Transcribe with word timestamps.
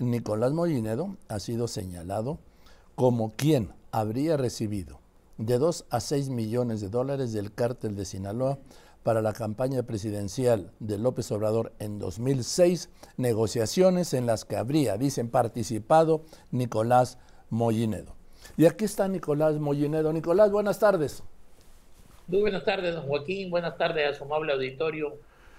Nicolás 0.00 0.52
Mollinedo 0.52 1.16
ha 1.28 1.38
sido 1.40 1.68
señalado 1.68 2.38
como 2.94 3.34
quien 3.36 3.74
habría 3.92 4.38
recibido 4.38 4.98
de 5.36 5.58
2 5.58 5.84
a 5.90 6.00
6 6.00 6.30
millones 6.30 6.80
de 6.80 6.88
dólares 6.88 7.34
del 7.34 7.52
cártel 7.52 7.96
de 7.96 8.06
Sinaloa 8.06 8.58
para 9.02 9.20
la 9.20 9.34
campaña 9.34 9.82
presidencial 9.82 10.72
de 10.80 10.96
López 10.96 11.30
Obrador 11.32 11.72
en 11.78 11.98
2006, 11.98 12.88
negociaciones 13.18 14.14
en 14.14 14.24
las 14.24 14.46
que 14.46 14.56
habría, 14.56 14.96
dicen, 14.96 15.28
participado 15.28 16.22
Nicolás 16.50 17.18
Mollinedo. 17.50 18.14
Y 18.56 18.64
aquí 18.66 18.86
está 18.86 19.06
Nicolás 19.06 19.58
Mollinedo. 19.58 20.14
Nicolás, 20.14 20.50
buenas 20.50 20.78
tardes. 20.78 21.22
Muy 22.26 22.40
buenas 22.40 22.64
tardes, 22.64 22.94
don 22.94 23.06
Joaquín. 23.06 23.50
Buenas 23.50 23.76
tardes 23.76 24.08
a 24.08 24.14
su 24.14 24.24
amable 24.24 24.52
auditorio. 24.52 25.14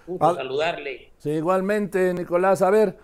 Gusto 0.08 0.26
ah, 0.26 0.36
saludarle. 0.36 1.12
Sí, 1.20 1.30
igualmente, 1.30 2.14
Nicolás. 2.14 2.62
A 2.62 2.70
ver, 2.70 2.98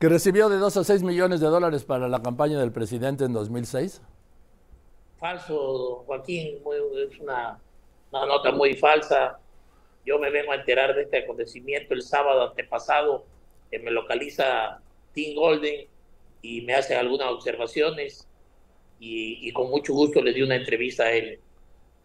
que 0.00 0.08
recibió 0.08 0.48
de 0.48 0.58
2 0.58 0.76
a 0.78 0.82
6 0.82 1.04
millones 1.04 1.40
de 1.40 1.46
dólares 1.46 1.84
para 1.84 2.08
la 2.08 2.20
campaña 2.20 2.58
del 2.58 2.72
presidente 2.72 3.24
en 3.24 3.32
2006 3.32 4.02
falso, 5.20 6.02
Joaquín, 6.06 6.56
es 6.56 7.20
una, 7.20 7.60
nota 8.10 8.50
muy 8.50 8.74
falsa. 8.74 9.38
Yo 10.04 10.18
me 10.18 10.30
vengo 10.30 10.52
a 10.52 10.56
enterar 10.56 10.94
de 10.96 11.02
este 11.02 11.18
acontecimiento 11.18 11.94
el 11.94 12.02
sábado 12.02 12.48
antepasado, 12.48 13.26
que 13.70 13.78
me 13.78 13.90
localiza 13.90 14.80
Tim 15.12 15.36
Golden 15.36 15.86
y 16.42 16.62
me 16.62 16.74
hace 16.74 16.96
algunas 16.96 17.28
observaciones 17.28 18.26
y, 18.98 19.52
con 19.52 19.70
mucho 19.70 19.92
gusto 19.92 20.22
le 20.22 20.32
di 20.32 20.42
una 20.42 20.56
entrevista 20.56 21.04
a 21.04 21.12
él. 21.12 21.38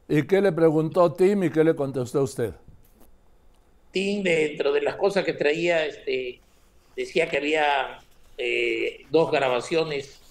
¿Y 0.07 0.23
qué 0.27 0.41
le 0.41 0.51
preguntó 0.51 1.11
Tim 1.13 1.45
y 1.45 1.49
qué 1.49 1.63
le 1.63 1.75
contestó 1.75 2.21
usted? 2.21 2.53
Tim, 3.91 4.23
dentro 4.23 4.73
de 4.73 4.81
las 4.81 4.97
cosas 4.97 5.23
que 5.23 5.33
traía, 5.33 5.85
este, 5.85 6.41
decía 6.95 7.29
que 7.29 7.37
había 7.37 7.99
eh, 8.37 9.05
dos 9.09 9.31
grabaciones, 9.31 10.21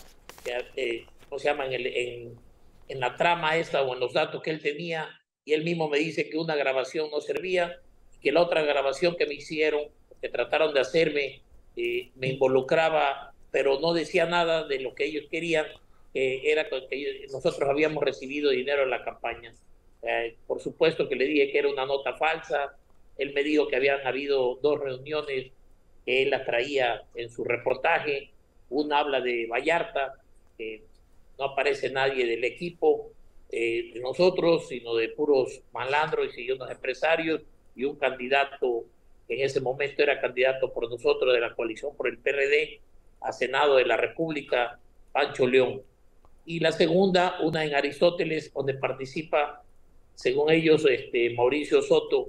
eh, 0.76 1.06
¿cómo 1.28 1.38
se 1.38 1.48
llaman? 1.48 1.72
en, 1.72 2.36
en 2.88 3.00
la 3.00 3.16
trama 3.16 3.56
esta 3.56 3.82
o 3.82 3.94
en 3.94 4.00
los 4.00 4.12
datos 4.12 4.42
que 4.42 4.50
él 4.50 4.60
tenía 4.60 5.08
y 5.44 5.52
él 5.52 5.64
mismo 5.64 5.88
me 5.88 5.98
dice 5.98 6.28
que 6.28 6.38
una 6.38 6.56
grabación 6.56 7.10
no 7.10 7.20
servía 7.20 7.80
que 8.24 8.32
la 8.32 8.40
otra 8.40 8.62
grabación 8.62 9.16
que 9.16 9.26
me 9.26 9.34
hicieron, 9.34 9.82
que 10.20 10.30
trataron 10.30 10.72
de 10.72 10.80
hacerme, 10.80 11.42
eh, 11.76 12.10
me 12.14 12.28
involucraba, 12.28 13.34
pero 13.50 13.78
no 13.80 13.92
decía 13.92 14.24
nada 14.24 14.66
de 14.66 14.80
lo 14.80 14.94
que 14.94 15.04
ellos 15.04 15.26
querían, 15.30 15.66
que 16.14 16.50
era 16.50 16.66
que 16.68 17.26
nosotros 17.30 17.68
habíamos 17.68 18.02
recibido 18.02 18.50
dinero 18.50 18.84
en 18.84 18.90
la 18.90 19.04
campaña. 19.04 19.52
Eh, 20.02 20.36
por 20.46 20.60
supuesto 20.60 21.06
que 21.08 21.16
le 21.16 21.26
dije 21.26 21.52
que 21.52 21.58
era 21.58 21.68
una 21.68 21.84
nota 21.84 22.14
falsa, 22.14 22.76
él 23.18 23.34
me 23.34 23.42
dijo 23.42 23.68
que 23.68 23.76
habían 23.76 24.06
habido 24.06 24.56
dos 24.62 24.80
reuniones 24.80 25.52
que 26.04 26.22
él 26.22 26.30
las 26.30 26.44
traía 26.44 27.02
en 27.14 27.30
su 27.30 27.44
reportaje, 27.44 28.30
una 28.70 28.98
habla 28.98 29.20
de 29.20 29.46
Vallarta, 29.46 30.14
que 30.56 30.82
no 31.38 31.46
aparece 31.46 31.90
nadie 31.90 32.26
del 32.26 32.44
equipo 32.44 33.12
eh, 33.50 33.92
de 33.94 34.00
nosotros, 34.00 34.68
sino 34.68 34.94
de 34.94 35.10
puros 35.10 35.62
malandros 35.72 36.36
y 36.36 36.50
unos 36.50 36.70
empresarios 36.70 37.42
y 37.76 37.84
un 37.84 37.96
candidato 37.96 38.84
que 39.26 39.34
en 39.34 39.46
ese 39.46 39.60
momento 39.60 40.02
era 40.02 40.20
candidato 40.20 40.72
por 40.72 40.88
nosotros 40.90 41.32
de 41.32 41.40
la 41.40 41.54
coalición 41.54 41.96
por 41.96 42.08
el 42.08 42.18
PRD 42.18 42.80
a 43.20 43.32
Senado 43.32 43.76
de 43.76 43.86
la 43.86 43.96
República, 43.96 44.78
Pancho 45.12 45.46
León. 45.46 45.82
Y 46.44 46.60
la 46.60 46.72
segunda, 46.72 47.38
una 47.40 47.64
en 47.64 47.74
Aristóteles, 47.74 48.52
donde 48.52 48.74
participa, 48.74 49.62
según 50.14 50.50
ellos, 50.50 50.84
este, 50.84 51.30
Mauricio 51.30 51.80
Soto, 51.80 52.28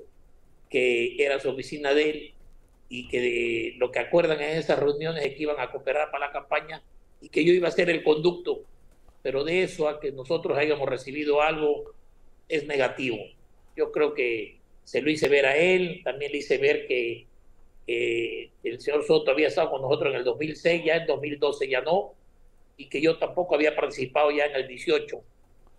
que 0.70 1.18
era 1.18 1.40
su 1.40 1.50
oficina 1.50 1.94
de 1.94 2.10
él, 2.10 2.35
y 2.90 3.08
que 3.08 3.76
lo 3.78 3.92
que 3.92 4.00
acuerdan 4.00 4.42
en 4.42 4.58
esas 4.58 4.80
reuniones 4.80 5.26
es 5.26 5.36
que 5.36 5.44
iban 5.44 5.60
a 5.60 5.72
cooperar 5.72 6.12
para 6.12 6.28
la 6.28 6.32
campaña 6.32 6.82
y 7.22 7.30
que 7.30 7.44
yo 7.44 7.54
iba 7.54 7.68
a 7.68 7.72
ser 7.72 7.90
el 7.90 8.04
conducto 8.04 8.62
pero 9.26 9.44
de 9.44 9.64
eso 9.64 9.90
a 9.90 10.00
que 10.00 10.12
nosotros 10.12 10.56
hayamos 10.56 10.88
recibido 10.88 11.42
algo 11.42 11.96
es 12.48 12.68
negativo. 12.68 13.18
Yo 13.76 13.92
creo 13.92 14.14
que 14.14 14.60
se 14.84 15.02
lo 15.02 15.10
hice 15.10 15.28
ver 15.28 15.48
a 15.48 15.58
él, 15.58 16.02
también 16.04 16.32
le 16.32 16.38
hice 16.38 16.60
ver 16.60 16.86
que 16.86 17.26
el 17.88 18.80
señor 18.80 19.04
Soto 19.04 19.32
había 19.32 19.48
estado 19.48 19.72
con 19.72 19.82
nosotros 19.82 20.14
en 20.14 20.20
el 20.20 20.24
2006, 20.26 20.84
ya 20.86 20.98
en 20.98 21.08
2012 21.08 21.68
ya 21.68 21.82
no, 21.82 22.14
y 22.78 22.88
que 22.88 23.02
yo 23.02 23.18
tampoco 23.18 23.56
había 23.56 23.76
participado 23.76 24.30
ya 24.30 24.46
en 24.46 24.58
el 24.58 24.68
18. 24.68 25.20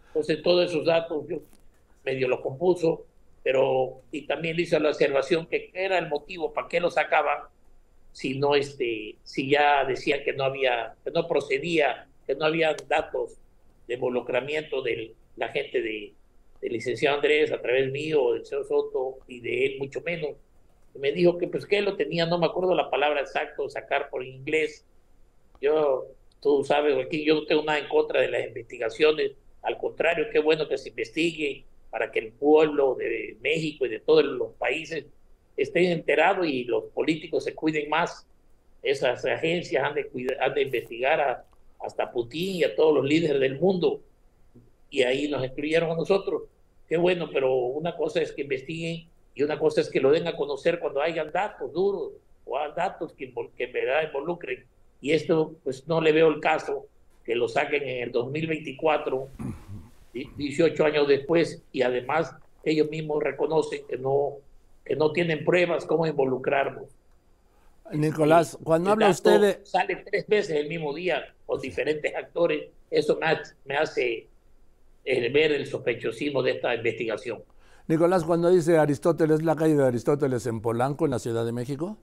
Entonces 0.09 0.43
todos 0.43 0.69
esos 0.69 0.85
datos 0.85 1.25
yo 1.29 1.37
medio 2.05 2.27
lo 2.27 2.43
compuso, 2.43 3.05
pero 3.47 4.03
y 4.11 4.27
también 4.27 4.57
le 4.57 4.63
hice 4.63 4.81
la 4.81 4.89
observación 4.89 5.47
que 5.47 5.71
era 5.73 5.99
el 5.99 6.09
motivo 6.09 6.53
para 6.53 6.67
qué 6.67 6.81
lo 6.81 6.91
sacaban 6.91 7.45
si 8.11 8.37
no 8.37 8.57
este 8.57 9.19
si 9.23 9.49
ya 9.49 9.85
decían 9.85 10.25
que 10.25 10.33
no 10.33 10.43
había 10.43 10.97
que 11.05 11.13
no 11.13 11.29
procedía 11.29 12.09
que 12.27 12.35
no 12.35 12.45
había 12.45 12.75
datos 12.89 13.39
de 13.87 13.95
involucramiento 13.95 14.83
de 14.83 15.15
la 15.37 15.47
gente 15.51 15.81
de, 15.81 16.13
del 16.61 16.73
licenciado 16.73 17.19
Andrés 17.19 17.53
a 17.53 17.63
través 17.63 17.89
mío, 17.93 18.33
del 18.33 18.45
señor 18.45 18.67
Soto 18.67 19.19
y 19.29 19.39
de 19.39 19.67
él 19.67 19.79
mucho 19.79 20.01
menos. 20.01 20.33
Me 20.95 21.13
dijo 21.13 21.39
que 21.39 21.47
pues 21.47 21.67
que 21.67 21.79
él 21.79 21.85
lo 21.85 21.95
tenía, 21.95 22.27
no 22.27 22.39
me 22.39 22.47
acuerdo 22.47 22.75
la 22.75 22.91
palabra 22.91 23.21
exacta, 23.21 23.63
sacar 23.69 24.11
por 24.11 24.25
inglés. 24.25 24.85
Yo, 25.61 26.07
tú 26.43 26.65
sabes, 26.65 26.97
aquí 26.99 27.25
yo 27.25 27.37
no 27.37 27.47
tengo 27.47 27.63
nada 27.63 27.79
en 27.79 27.87
contra 27.87 28.23
de 28.23 28.29
las 28.29 28.45
investigaciones, 28.45 29.37
al 29.63 29.79
contrario, 29.79 30.27
qué 30.33 30.41
bueno 30.41 30.67
que 30.67 30.79
se 30.79 30.89
investigue 30.89 31.65
para 31.91 32.11
que 32.11 32.19
el 32.19 32.33
pueblo 32.33 32.95
de 32.95 33.37
México 33.41 33.87
y 33.87 33.89
de 33.89 34.01
todos 34.01 34.25
los 34.25 34.53
países 34.55 35.07
estén 35.57 35.93
enterados 35.93 36.47
y 36.47 36.65
los 36.65 36.85
políticos 36.93 37.45
se 37.45 37.55
cuiden 37.55 37.89
más. 37.89 38.27
Esas 38.83 39.25
agencias 39.25 39.85
han 39.85 39.95
de, 39.95 40.37
han 40.39 40.55
de 40.55 40.63
investigar 40.63 41.21
a, 41.21 41.45
hasta 41.81 42.11
Putin 42.11 42.57
y 42.57 42.65
a 42.65 42.75
todos 42.75 42.95
los 42.95 43.05
líderes 43.05 43.41
del 43.41 43.59
mundo. 43.59 44.01
Y 44.91 45.03
ahí 45.03 45.29
nos 45.29 45.45
excluyeron 45.45 45.91
a 45.91 45.97
nosotros. 45.97 46.43
Qué 46.89 46.97
bueno, 46.97 47.29
pero 47.33 47.55
una 47.55 47.97
cosa 47.97 48.21
es 48.21 48.33
que 48.33 48.43
investiguen 48.43 49.09
y 49.35 49.43
una 49.43 49.59
cosa 49.59 49.81
es 49.81 49.91
que 49.91 50.01
lo 50.01 50.11
den 50.11 50.29
a 50.29 50.37
conocer 50.37 50.79
cuando 50.79 51.01
hayan 51.01 51.33
datos 51.33 51.73
duros 51.73 52.13
o 52.45 52.59
datos 52.75 53.13
que, 53.13 53.33
que 53.57 53.65
en 53.65 53.73
verdad 53.73 54.05
involucren. 54.05 54.65
Y 55.01 55.13
esto, 55.13 55.55
pues 55.65 55.87
no 55.87 56.01
le 56.01 56.13
veo 56.13 56.29
el 56.29 56.41
caso 56.41 56.87
que 57.25 57.35
lo 57.35 57.49
saquen 57.49 57.83
en 57.83 58.05
el 58.05 58.13
2024, 58.13 59.29
18 60.37 60.85
años 60.85 61.09
después, 61.09 61.63
y 61.73 61.83
además 61.83 62.35
ellos 62.65 62.89
mismos 62.91 63.23
reconocen 63.23 63.87
que 63.87 63.97
no, 63.97 64.35
que 64.85 64.97
no 64.97 65.13
tienen 65.13 65.45
pruebas 65.45 65.85
cómo 65.85 66.07
involucrarnos. 66.07 66.89
Nicolás, 67.93 68.59
cuando 68.63 68.91
habla 68.91 69.11
usted 69.11 69.41
de... 69.41 69.61
Sale 69.65 69.97
tres 69.97 70.27
veces 70.27 70.57
el 70.57 70.69
mismo 70.69 70.93
día 70.93 71.23
con 71.45 71.61
diferentes 71.61 72.15
actores, 72.15 72.69
eso 72.91 73.19
me, 73.65 73.77
hace 73.77 74.27
eh, 75.05 75.29
ver 75.31 75.53
el 75.53 75.67
sospechosismo 75.67 76.43
de 76.43 76.53
esta 76.53 76.75
investigación. 76.75 77.43
Nicolás, 77.87 78.25
cuando 78.25 78.51
dice 78.51 78.79
Aristóteles, 78.79 79.43
la 79.43 79.55
calle 79.55 79.77
de 79.77 79.87
Aristóteles 79.87 80.47
en 80.47 80.61
Polanco, 80.61 81.05
en 81.05 81.13
la 81.13 81.21
Ciudad 81.21 81.45
de 81.45 81.53
México. 81.53 81.97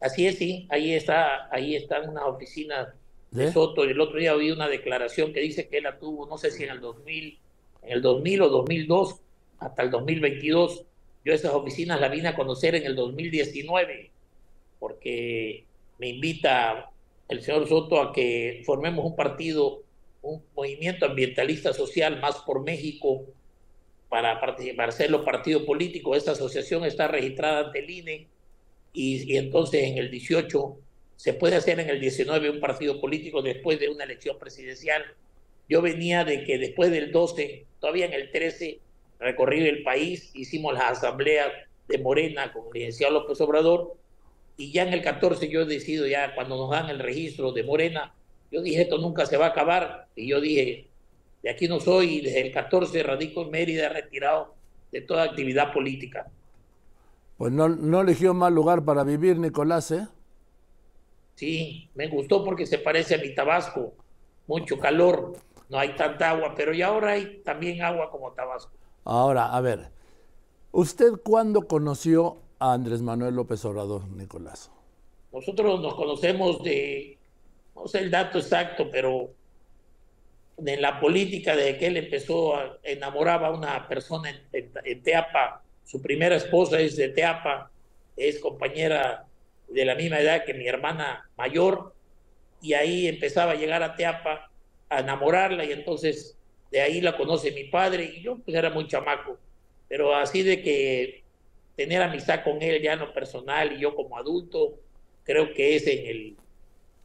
Así 0.00 0.26
es, 0.26 0.38
sí, 0.38 0.68
ahí 0.70 0.94
está, 0.94 1.48
ahí 1.52 1.74
están 1.74 2.08
unas 2.08 2.24
oficinas 2.24 2.88
de 3.34 3.52
Soto. 3.52 3.84
El 3.84 4.00
otro 4.00 4.18
día 4.18 4.34
oí 4.34 4.50
una 4.50 4.68
declaración 4.68 5.32
que 5.32 5.40
dice 5.40 5.68
que 5.68 5.78
él 5.78 5.84
la 5.84 5.98
tuvo, 5.98 6.26
no 6.26 6.38
sé 6.38 6.50
si 6.50 6.64
en 6.64 6.70
el 6.70 6.80
2000, 6.80 7.38
en 7.82 7.92
el 7.92 8.00
2000 8.00 8.42
o 8.42 8.48
2002, 8.48 9.20
hasta 9.58 9.82
el 9.82 9.90
2022. 9.90 10.84
Yo 11.24 11.32
esas 11.32 11.52
oficinas 11.52 12.00
las 12.00 12.10
vine 12.10 12.28
a 12.28 12.36
conocer 12.36 12.74
en 12.74 12.84
el 12.84 12.94
2019 12.94 14.10
porque 14.78 15.64
me 15.98 16.08
invita 16.08 16.90
el 17.28 17.42
señor 17.42 17.68
Soto 17.68 18.00
a 18.00 18.12
que 18.12 18.62
formemos 18.64 19.04
un 19.04 19.16
partido, 19.16 19.82
un 20.22 20.42
movimiento 20.54 21.06
ambientalista 21.06 21.72
social 21.72 22.20
más 22.20 22.36
por 22.42 22.62
México 22.62 23.24
para 24.08 24.38
participar, 24.40 24.90
hacerlo 24.90 25.24
partido 25.24 25.64
político. 25.64 26.14
Esta 26.14 26.32
asociación 26.32 26.84
está 26.84 27.08
registrada 27.08 27.66
ante 27.66 27.78
el 27.80 27.90
INE 27.90 28.28
y, 28.92 29.36
entonces 29.36 29.84
en 29.84 29.98
el 29.98 30.10
18 30.10 30.76
se 31.16 31.34
puede 31.34 31.56
hacer 31.56 31.80
en 31.80 31.88
el 31.88 32.00
19 32.00 32.50
un 32.50 32.60
partido 32.60 33.00
político 33.00 33.42
después 33.42 33.78
de 33.78 33.88
una 33.88 34.04
elección 34.04 34.38
presidencial. 34.38 35.02
Yo 35.68 35.80
venía 35.80 36.24
de 36.24 36.44
que 36.44 36.58
después 36.58 36.90
del 36.90 37.12
12, 37.12 37.66
todavía 37.80 38.06
en 38.06 38.12
el 38.12 38.30
13, 38.30 38.80
recorrí 39.20 39.66
el 39.66 39.82
país, 39.82 40.30
hicimos 40.34 40.74
las 40.74 40.98
asambleas 40.98 41.50
de 41.88 41.98
Morena 41.98 42.52
con 42.52 42.64
el 42.66 42.72
licenciado 42.72 43.14
López 43.14 43.40
Obrador 43.40 43.96
y 44.56 44.72
ya 44.72 44.82
en 44.82 44.92
el 44.92 45.02
14 45.02 45.48
yo 45.48 45.62
he 45.62 45.66
decidido, 45.66 46.06
ya 46.06 46.34
cuando 46.34 46.56
nos 46.56 46.70
dan 46.70 46.88
el 46.88 46.98
registro 46.98 47.52
de 47.52 47.64
Morena, 47.64 48.14
yo 48.50 48.62
dije, 48.62 48.82
esto 48.82 48.98
nunca 48.98 49.26
se 49.26 49.36
va 49.36 49.46
a 49.46 49.48
acabar. 49.48 50.06
Y 50.14 50.28
yo 50.28 50.40
dije, 50.40 50.86
de 51.42 51.50
aquí 51.50 51.66
no 51.66 51.80
soy, 51.80 52.18
y 52.18 52.20
desde 52.20 52.46
el 52.46 52.52
14 52.52 53.02
radico 53.02 53.42
en 53.42 53.50
Mérida, 53.50 53.88
retirado 53.88 54.54
de 54.92 55.00
toda 55.00 55.24
actividad 55.24 55.72
política. 55.72 56.26
Pues 57.36 57.52
no, 57.52 57.68
no 57.68 58.00
eligió 58.00 58.32
mal 58.32 58.54
lugar 58.54 58.84
para 58.84 59.02
vivir, 59.02 59.38
Nicolás, 59.38 59.90
¿eh? 59.90 60.06
Sí, 61.34 61.90
me 61.94 62.08
gustó 62.08 62.44
porque 62.44 62.66
se 62.66 62.78
parece 62.78 63.16
a 63.16 63.18
mi 63.18 63.34
Tabasco. 63.34 63.92
Mucho 64.46 64.78
calor, 64.78 65.34
no 65.68 65.78
hay 65.78 65.96
tanta 65.96 66.30
agua, 66.30 66.54
pero 66.56 66.72
ya 66.72 66.88
ahora 66.88 67.12
hay 67.12 67.42
también 67.44 67.82
agua 67.82 68.10
como 68.10 68.32
Tabasco. 68.32 68.72
Ahora, 69.04 69.54
a 69.54 69.60
ver, 69.60 69.90
¿usted 70.70 71.12
cuándo 71.22 71.66
conoció 71.66 72.38
Andrés 72.58 73.02
Manuel 73.02 73.34
López 73.34 73.64
Obrador, 73.64 74.08
Nicolás? 74.08 74.70
Nosotros 75.32 75.80
nos 75.80 75.94
conocemos 75.94 76.62
de 76.62 77.18
no 77.74 77.88
sé 77.88 77.98
el 78.00 78.10
dato 78.10 78.38
exacto, 78.38 78.88
pero 78.90 79.30
en 80.64 80.80
la 80.80 81.00
política 81.00 81.56
desde 81.56 81.78
que 81.78 81.86
él 81.88 81.96
empezó 81.96 82.56
a 82.56 82.78
enamoraba 82.82 83.48
a 83.48 83.52
una 83.52 83.88
persona 83.88 84.32
en, 84.52 85.02
Teapa, 85.02 85.62
su 85.84 86.00
primera 86.00 86.36
esposa 86.36 86.80
es 86.80 86.96
de 86.96 87.08
Teapa, 87.08 87.70
es 88.16 88.38
compañera 88.38 89.26
de 89.68 89.84
la 89.84 89.94
misma 89.94 90.20
edad 90.20 90.44
que 90.44 90.54
mi 90.54 90.66
hermana 90.66 91.28
mayor, 91.36 91.94
y 92.60 92.74
ahí 92.74 93.06
empezaba 93.06 93.52
a 93.52 93.56
llegar 93.56 93.82
a 93.82 93.96
Teapa 93.96 94.50
a 94.88 95.00
enamorarla, 95.00 95.64
y 95.64 95.72
entonces 95.72 96.36
de 96.70 96.80
ahí 96.80 97.00
la 97.00 97.16
conoce 97.16 97.52
mi 97.52 97.64
padre, 97.64 98.12
y 98.16 98.22
yo 98.22 98.38
pues 98.38 98.56
era 98.56 98.70
muy 98.70 98.86
chamaco, 98.86 99.38
pero 99.88 100.14
así 100.14 100.42
de 100.42 100.62
que 100.62 101.24
tener 101.76 102.02
amistad 102.02 102.42
con 102.44 102.62
él 102.62 102.80
ya 102.82 102.96
no 102.96 103.12
personal 103.12 103.72
y 103.72 103.80
yo 103.80 103.94
como 103.94 104.16
adulto, 104.16 104.74
creo 105.24 105.52
que 105.52 105.76
es 105.76 105.86
en 105.86 106.06
el, 106.06 106.36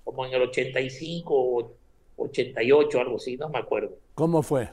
como 0.03 0.25
en 0.25 0.33
el 0.33 0.43
85 0.43 1.33
o 1.33 1.71
88, 2.17 2.99
algo 2.99 3.15
así, 3.15 3.37
no 3.37 3.49
me 3.49 3.59
acuerdo. 3.59 3.97
¿Cómo 4.15 4.43
fue? 4.43 4.69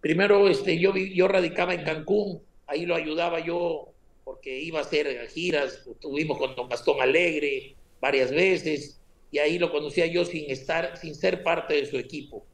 Primero, 0.00 0.48
este, 0.48 0.78
yo, 0.78 0.94
yo 0.96 1.28
radicaba 1.28 1.74
en 1.74 1.84
Cancún, 1.84 2.42
ahí 2.66 2.84
lo 2.84 2.94
ayudaba 2.94 3.40
yo 3.40 3.93
porque 4.24 4.58
iba 4.58 4.78
a 4.78 4.82
hacer 4.82 5.28
giras, 5.28 5.82
estuvimos 5.86 6.38
con 6.38 6.54
Don 6.56 6.68
Bastón 6.68 7.00
Alegre 7.00 7.74
varias 8.00 8.30
veces, 8.30 9.00
y 9.30 9.38
ahí 9.38 9.58
lo 9.58 9.70
conocía 9.70 10.06
yo 10.06 10.24
sin 10.24 10.50
estar, 10.50 10.96
sin 10.96 11.14
ser 11.14 11.42
parte 11.42 11.74
de 11.74 11.86
su 11.86 11.98
equipo. 11.98 12.44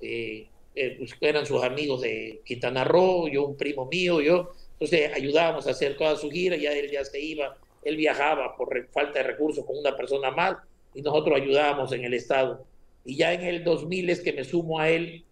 Eh, 0.00 0.48
eh, 0.74 0.96
pues, 0.98 1.14
eran 1.20 1.44
sus 1.44 1.62
amigos 1.62 2.00
de 2.00 2.40
Quintana 2.44 2.84
Roo, 2.84 3.28
yo 3.28 3.44
un 3.44 3.56
primo 3.56 3.86
mío, 3.86 4.20
yo, 4.20 4.52
entonces 4.72 5.12
ayudábamos 5.14 5.66
a 5.66 5.70
hacer 5.70 5.96
toda 5.96 6.16
su 6.16 6.30
gira, 6.30 6.56
ya 6.56 6.72
él 6.72 6.90
ya 6.90 7.04
se 7.04 7.20
iba, 7.20 7.56
él 7.84 7.96
viajaba 7.96 8.56
por 8.56 8.88
falta 8.88 9.18
de 9.18 9.24
recursos 9.24 9.64
con 9.64 9.76
una 9.76 9.96
persona 9.96 10.30
más, 10.30 10.56
y 10.94 11.02
nosotros 11.02 11.40
ayudábamos 11.40 11.92
en 11.92 12.04
el 12.04 12.14
Estado. 12.14 12.64
Y 13.04 13.16
ya 13.16 13.32
en 13.32 13.42
el 13.42 13.64
2000 13.64 14.10
es 14.10 14.20
que 14.20 14.32
me 14.32 14.44
sumo 14.44 14.78
a 14.78 14.88
él, 14.88 15.24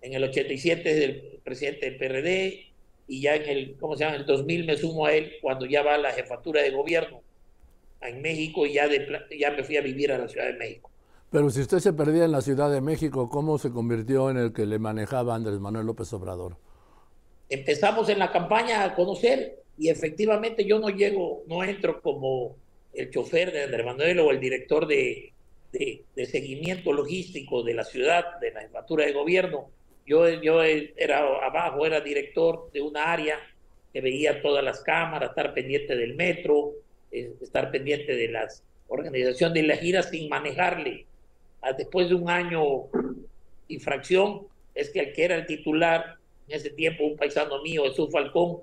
en 0.00 0.14
el 0.14 0.24
87 0.24 0.90
es 0.90 0.96
el 0.96 1.40
presidente 1.44 1.90
del 1.90 1.98
PRD, 1.98 2.65
y 3.08 3.22
ya 3.22 3.36
en 3.36 3.48
el, 3.48 3.76
¿cómo 3.78 3.96
se 3.96 4.04
llama? 4.04 4.16
En 4.16 4.22
el 4.22 4.26
2000 4.26 4.66
me 4.66 4.76
sumo 4.76 5.06
a 5.06 5.12
él 5.12 5.32
cuando 5.40 5.66
ya 5.66 5.82
va 5.82 5.94
a 5.94 5.98
la 5.98 6.12
jefatura 6.12 6.62
de 6.62 6.70
gobierno 6.70 7.22
en 8.00 8.22
México 8.22 8.66
y 8.66 8.74
ya, 8.74 8.88
ya 9.38 9.50
me 9.50 9.64
fui 9.64 9.76
a 9.76 9.80
vivir 9.80 10.12
a 10.12 10.18
la 10.18 10.28
Ciudad 10.28 10.46
de 10.46 10.54
México. 10.54 10.90
Pero 11.30 11.50
si 11.50 11.60
usted 11.60 11.78
se 11.78 11.92
perdía 11.92 12.24
en 12.24 12.32
la 12.32 12.40
Ciudad 12.40 12.70
de 12.70 12.80
México, 12.80 13.28
¿cómo 13.28 13.58
se 13.58 13.70
convirtió 13.70 14.30
en 14.30 14.38
el 14.38 14.52
que 14.52 14.66
le 14.66 14.78
manejaba 14.78 15.34
Andrés 15.34 15.58
Manuel 15.58 15.86
López 15.86 16.12
Obrador? 16.12 16.56
Empezamos 17.48 18.08
en 18.08 18.18
la 18.18 18.32
campaña 18.32 18.84
a 18.84 18.94
conocer 18.94 19.62
y 19.78 19.88
efectivamente 19.88 20.64
yo 20.64 20.78
no 20.78 20.88
llego, 20.88 21.42
no 21.46 21.62
entro 21.64 22.00
como 22.00 22.56
el 22.92 23.10
chofer 23.10 23.52
de 23.52 23.64
Andrés 23.64 23.84
Manuel 23.84 24.20
o 24.20 24.30
el 24.30 24.40
director 24.40 24.86
de, 24.86 25.32
de, 25.72 26.26
seguimiento 26.26 26.92
logístico 26.92 27.62
de 27.62 27.74
la 27.74 27.84
ciudad, 27.84 28.38
de 28.40 28.52
la 28.52 28.62
jefatura 28.62 29.04
de 29.04 29.12
gobierno. 29.12 29.70
Yo, 30.06 30.28
yo 30.40 30.62
era 30.62 31.18
abajo, 31.44 31.84
era 31.84 32.00
director 32.00 32.70
de 32.72 32.80
una 32.80 33.12
área 33.12 33.38
que 33.92 34.00
veía 34.00 34.40
todas 34.40 34.62
las 34.62 34.80
cámaras, 34.80 35.30
estar 35.30 35.52
pendiente 35.52 35.96
del 35.96 36.14
metro, 36.14 36.72
estar 37.10 37.70
pendiente 37.70 38.14
de 38.14 38.28
las 38.28 38.62
organización 38.88 39.52
de 39.52 39.62
la 39.62 39.76
gira 39.76 40.02
sin 40.02 40.28
manejarle. 40.28 41.06
Ah, 41.60 41.72
después 41.72 42.08
de 42.08 42.14
un 42.14 42.30
año 42.30 42.88
infracción, 43.68 44.46
es 44.74 44.90
que 44.90 45.00
el 45.00 45.12
que 45.12 45.24
era 45.24 45.36
el 45.36 45.46
titular 45.46 46.16
en 46.48 46.56
ese 46.56 46.70
tiempo, 46.70 47.04
un 47.04 47.16
paisano 47.16 47.62
mío, 47.62 47.84
Jesús 47.84 48.10
Falcón, 48.12 48.58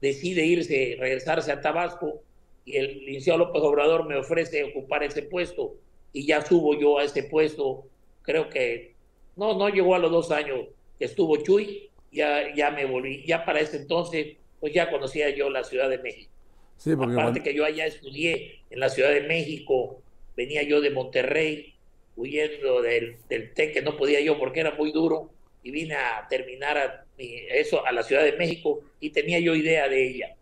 decide 0.00 0.44
irse, 0.44 0.96
regresarse 0.98 1.50
a 1.50 1.60
Tabasco 1.60 2.20
y 2.64 2.76
el 2.76 3.04
licenciado 3.06 3.38
López 3.38 3.62
Obrador 3.62 4.06
me 4.06 4.16
ofrece 4.16 4.64
ocupar 4.64 5.02
ese 5.02 5.22
puesto 5.22 5.76
y 6.12 6.26
ya 6.26 6.44
subo 6.44 6.78
yo 6.78 6.98
a 6.98 7.04
ese 7.04 7.22
puesto, 7.22 7.86
creo 8.22 8.48
que 8.50 8.94
no, 9.38 9.56
no 9.56 9.68
llegó 9.68 9.94
a 9.94 9.98
los 9.98 10.10
dos 10.10 10.30
años 10.30 10.66
que 10.98 11.04
estuvo 11.04 11.36
Chuy, 11.38 11.90
ya, 12.12 12.54
ya 12.54 12.70
me 12.70 12.84
volví, 12.84 13.24
ya 13.24 13.44
para 13.44 13.60
ese 13.60 13.76
entonces, 13.78 14.36
pues 14.60 14.74
ya 14.74 14.90
conocía 14.90 15.30
yo 15.30 15.48
la 15.48 15.64
Ciudad 15.64 15.88
de 15.88 15.98
México. 15.98 16.32
Sí, 16.76 16.94
porque 16.96 17.14
Aparte 17.14 17.42
que 17.42 17.54
yo 17.54 17.64
allá 17.64 17.86
estudié 17.86 18.60
en 18.70 18.80
la 18.80 18.88
Ciudad 18.88 19.10
de 19.10 19.22
México, 19.22 20.02
venía 20.36 20.62
yo 20.62 20.80
de 20.80 20.90
Monterrey, 20.90 21.74
huyendo 22.16 22.82
del, 22.82 23.16
del 23.28 23.54
TEC, 23.54 23.74
que 23.74 23.82
no 23.82 23.96
podía 23.96 24.20
yo 24.20 24.38
porque 24.38 24.60
era 24.60 24.74
muy 24.74 24.90
duro, 24.92 25.30
y 25.62 25.70
vine 25.70 25.94
a 25.94 26.26
terminar 26.28 26.78
a, 26.78 27.04
eso 27.18 27.84
a 27.86 27.92
la 27.92 28.02
Ciudad 28.02 28.22
de 28.22 28.32
México 28.36 28.80
y 29.00 29.10
tenía 29.10 29.38
yo 29.38 29.54
idea 29.54 29.88
de 29.88 30.08
ella. 30.08 30.36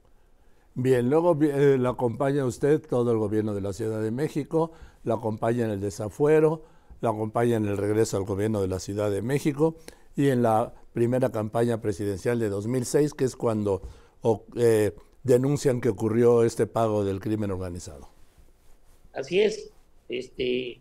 Bien, 0.74 1.08
luego 1.08 1.38
eh, 1.42 1.78
la 1.78 1.90
acompaña 1.90 2.44
usted 2.44 2.80
todo 2.82 3.10
el 3.12 3.18
gobierno 3.18 3.54
de 3.54 3.62
la 3.62 3.72
Ciudad 3.72 4.02
de 4.02 4.10
México, 4.10 4.72
la 5.04 5.14
acompaña 5.14 5.64
en 5.64 5.70
el 5.70 5.80
desafuero, 5.80 6.64
la 7.00 7.10
acompaña 7.10 7.56
en 7.56 7.66
el 7.66 7.76
regreso 7.76 8.16
al 8.16 8.24
gobierno 8.24 8.60
de 8.60 8.68
la 8.68 8.80
Ciudad 8.80 9.10
de 9.10 9.22
México 9.22 9.76
y 10.16 10.28
en 10.28 10.42
la 10.42 10.74
primera 10.92 11.30
campaña 11.30 11.80
presidencial 11.80 12.38
de 12.38 12.48
2006, 12.48 13.14
que 13.14 13.24
es 13.24 13.36
cuando 13.36 13.82
eh, 14.56 14.92
denuncian 15.22 15.80
que 15.80 15.90
ocurrió 15.90 16.42
este 16.42 16.66
pago 16.66 17.04
del 17.04 17.20
crimen 17.20 17.50
organizado. 17.50 18.08
Así 19.12 19.40
es. 19.40 19.70
Este, 20.08 20.80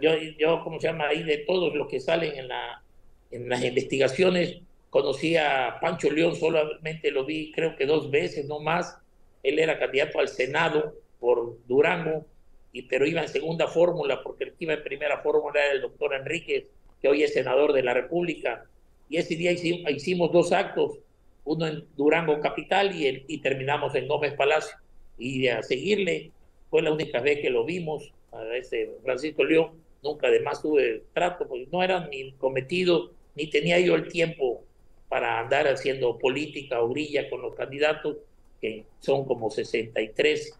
yo, 0.00 0.10
yo, 0.38 0.62
¿cómo 0.64 0.80
se 0.80 0.88
llama? 0.88 1.08
Ahí 1.08 1.22
de 1.22 1.38
todos 1.38 1.74
los 1.74 1.88
que 1.88 2.00
salen 2.00 2.36
en, 2.36 2.48
la, 2.48 2.82
en 3.30 3.48
las 3.48 3.64
investigaciones, 3.64 4.58
conocí 4.90 5.36
a 5.36 5.78
Pancho 5.80 6.10
León, 6.10 6.36
solamente 6.36 7.10
lo 7.10 7.24
vi 7.24 7.52
creo 7.52 7.76
que 7.76 7.86
dos 7.86 8.10
veces, 8.10 8.46
no 8.46 8.60
más. 8.60 8.98
Él 9.42 9.58
era 9.58 9.78
candidato 9.78 10.18
al 10.18 10.28
Senado 10.28 10.94
por 11.18 11.56
Durango, 11.66 12.26
y, 12.72 12.82
pero 12.82 13.06
iba 13.06 13.22
en 13.22 13.28
segunda 13.28 13.66
fórmula, 13.66 14.22
porque 14.22 14.44
el 14.44 14.50
que 14.52 14.64
iba 14.64 14.74
en 14.74 14.82
primera 14.82 15.18
fórmula 15.22 15.64
era 15.64 15.72
el 15.72 15.80
doctor 15.80 16.14
Enríquez, 16.14 16.64
que 17.00 17.08
hoy 17.08 17.22
es 17.22 17.32
senador 17.32 17.72
de 17.72 17.82
la 17.82 17.94
República. 17.94 18.64
Y 19.08 19.16
ese 19.16 19.36
día 19.36 19.52
hicimos, 19.52 19.90
hicimos 19.90 20.32
dos 20.32 20.52
actos 20.52 20.98
uno 21.44 21.66
en 21.66 21.84
Durango 21.96 22.38
Capital 22.40 22.94
y, 22.94 23.06
el, 23.06 23.24
y 23.26 23.38
terminamos 23.38 23.94
en 23.94 24.08
Gómez 24.08 24.34
Palacio. 24.34 24.76
Y 25.18 25.48
a 25.48 25.62
seguirle, 25.62 26.30
fue 26.70 26.82
la 26.82 26.92
única 26.92 27.20
vez 27.20 27.40
que 27.40 27.50
lo 27.50 27.64
vimos, 27.64 28.12
a 28.32 28.56
ese 28.56 28.90
Francisco 29.02 29.44
León, 29.44 29.72
nunca 30.02 30.28
además 30.28 30.62
tuve 30.62 31.02
trato, 31.12 31.46
porque 31.48 31.66
no 31.72 31.82
era 31.82 32.06
ni 32.06 32.32
cometido, 32.32 33.10
ni 33.34 33.48
tenía 33.48 33.80
yo 33.80 33.96
el 33.96 34.08
tiempo 34.08 34.62
para 35.08 35.40
andar 35.40 35.66
haciendo 35.66 36.18
política 36.18 36.80
o 36.80 36.88
grilla 36.90 37.28
con 37.28 37.42
los 37.42 37.54
candidatos, 37.54 38.18
que 38.60 38.84
son 39.00 39.24
como 39.24 39.50
63, 39.50 40.56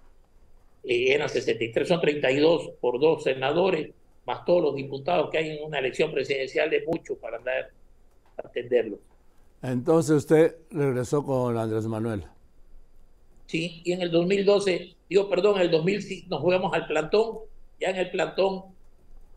eh, 0.85 1.15
eran 1.15 1.29
63, 1.29 1.87
son 1.87 2.01
32 2.01 2.73
por 2.81 3.01
dos 3.01 3.25
senadores, 3.25 3.93
más 4.27 4.45
todos 4.45 4.63
los 4.63 4.75
diputados 4.75 5.31
que 5.31 5.39
hay 5.39 5.51
en 5.51 5.65
una 5.65 5.79
elección 5.79 6.13
presidencial, 6.13 6.71
de 6.71 6.85
mucho 6.87 7.17
para 7.17 7.39
andar 7.39 7.71
a 8.37 8.47
atenderlos. 8.47 9.01
Entonces 9.63 10.17
usted 10.17 10.57
regresó 10.71 11.25
con 11.25 11.57
Andrés 11.57 11.87
Manuel. 11.87 12.25
Sí, 13.47 13.83
y 13.85 13.93
en 13.93 14.03
el 14.03 14.11
2012, 14.11 14.97
digo, 15.09 15.29
perdón, 15.29 15.57
en 15.57 15.63
el 15.63 15.71
2000 15.71 16.29
nos 16.29 16.41
jugamos 16.41 16.73
al 16.73 16.87
plantón, 16.87 17.39
ya 17.81 17.91
en 17.91 17.97
el 17.97 18.11
plantón, 18.11 18.65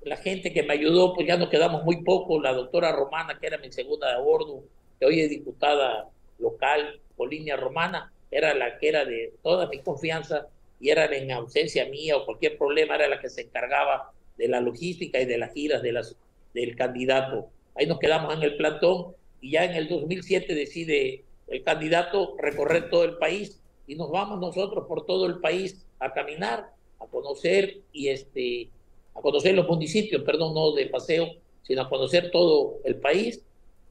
la 0.04 0.18
gente 0.18 0.54
que 0.54 0.64
me 0.64 0.74
ayudó, 0.74 1.14
pues 1.16 1.28
ya 1.28 1.38
nos 1.38 1.50
quedamos 1.50 1.84
muy 1.84 2.04
poco, 2.04 2.40
la 2.40 2.54
doctora 2.54 2.92
Romana, 2.92 3.38
que 3.40 3.48
era 3.48 3.58
mi 3.58 3.72
segunda 3.72 4.16
de 4.16 4.22
bordo, 4.22 4.64
que 5.00 5.06
hoy 5.06 5.22
es 5.22 5.30
diputada 5.30 6.10
local 6.40 7.00
por 7.16 7.30
línea 7.30 7.56
romana, 7.56 8.12
era 8.30 8.54
la 8.54 8.78
que 8.78 8.90
era 8.90 9.06
de 9.06 9.34
toda 9.42 9.68
mi 9.68 9.80
confianza 9.80 10.48
y 10.84 10.90
era 10.90 11.06
en 11.06 11.32
ausencia 11.32 11.86
mía 11.86 12.18
o 12.18 12.26
cualquier 12.26 12.58
problema, 12.58 12.96
era 12.96 13.08
la 13.08 13.22
que 13.22 13.30
se 13.30 13.44
encargaba 13.44 14.12
de 14.38 14.50
la 14.50 14.60
logística 14.60 15.18
y 15.18 15.24
de 15.24 15.38
las 15.38 15.54
giras 15.54 15.82
del 15.82 16.76
candidato. 16.76 17.48
Ahí 17.74 17.88
nos 17.88 18.00
quedamos 18.00 18.36
en 18.36 18.44
el 18.44 18.58
plantón 18.58 19.16
y 19.40 19.52
ya 19.52 19.64
en 19.64 19.76
el 19.76 19.88
2007 19.88 20.54
decide 20.54 21.24
el 21.48 21.64
candidato 21.64 22.36
recorrer 22.38 22.90
todo 22.90 23.06
el 23.06 23.16
país 23.16 23.62
y 23.88 23.96
nos 23.96 24.12
vamos 24.12 24.42
nosotros 24.42 24.86
por 24.86 25.06
todo 25.06 25.26
el 25.26 25.40
país 25.40 25.86
a 26.00 26.12
caminar, 26.12 26.72
a 27.00 27.06
conocer 27.08 27.78
y 27.94 28.10
este 28.10 28.68
a 29.16 29.22
conocer 29.22 29.56
los 29.56 29.70
municipios, 29.70 30.24
perdón, 30.24 30.54
no 30.54 30.74
de 30.74 30.88
paseo, 30.88 31.30
sino 31.62 31.84
a 31.84 31.90
conocer 31.90 32.30
todo 32.30 32.80
el 32.84 32.96
país 32.96 33.42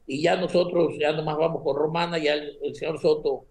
y 0.06 0.20
ya 0.20 0.36
nosotros 0.36 0.92
ya 1.00 1.12
nomás 1.12 1.38
vamos 1.38 1.62
con 1.62 1.74
Romana, 1.74 2.18
ya 2.18 2.34
el 2.34 2.74
señor 2.74 3.00
Soto, 3.00 3.46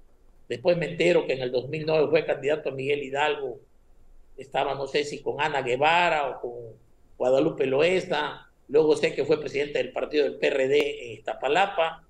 después 0.52 0.78
me 0.78 0.92
entero 0.92 1.26
que 1.26 1.34
en 1.34 1.42
el 1.42 1.52
2009 1.52 2.08
fue 2.10 2.26
candidato 2.26 2.70
a 2.70 2.74
Miguel 2.74 3.04
Hidalgo, 3.04 3.60
estaba 4.38 4.76
no 4.76 4.88
sé 4.88 5.04
si 5.04 5.20
con 5.20 5.42
Ana 5.42 5.62
Guevara 5.62 6.30
o 6.30 6.42
con 6.42 6.52
Guadalupe 7.18 7.66
Loesa, 7.66 8.52
Luego 8.72 8.96
sé 8.96 9.14
que 9.14 9.26
fue 9.26 9.38
presidente 9.38 9.80
del 9.80 9.92
partido 9.92 10.24
del 10.24 10.36
PRD 10.36 11.06
en 11.06 11.12
Iztapalapa. 11.18 12.04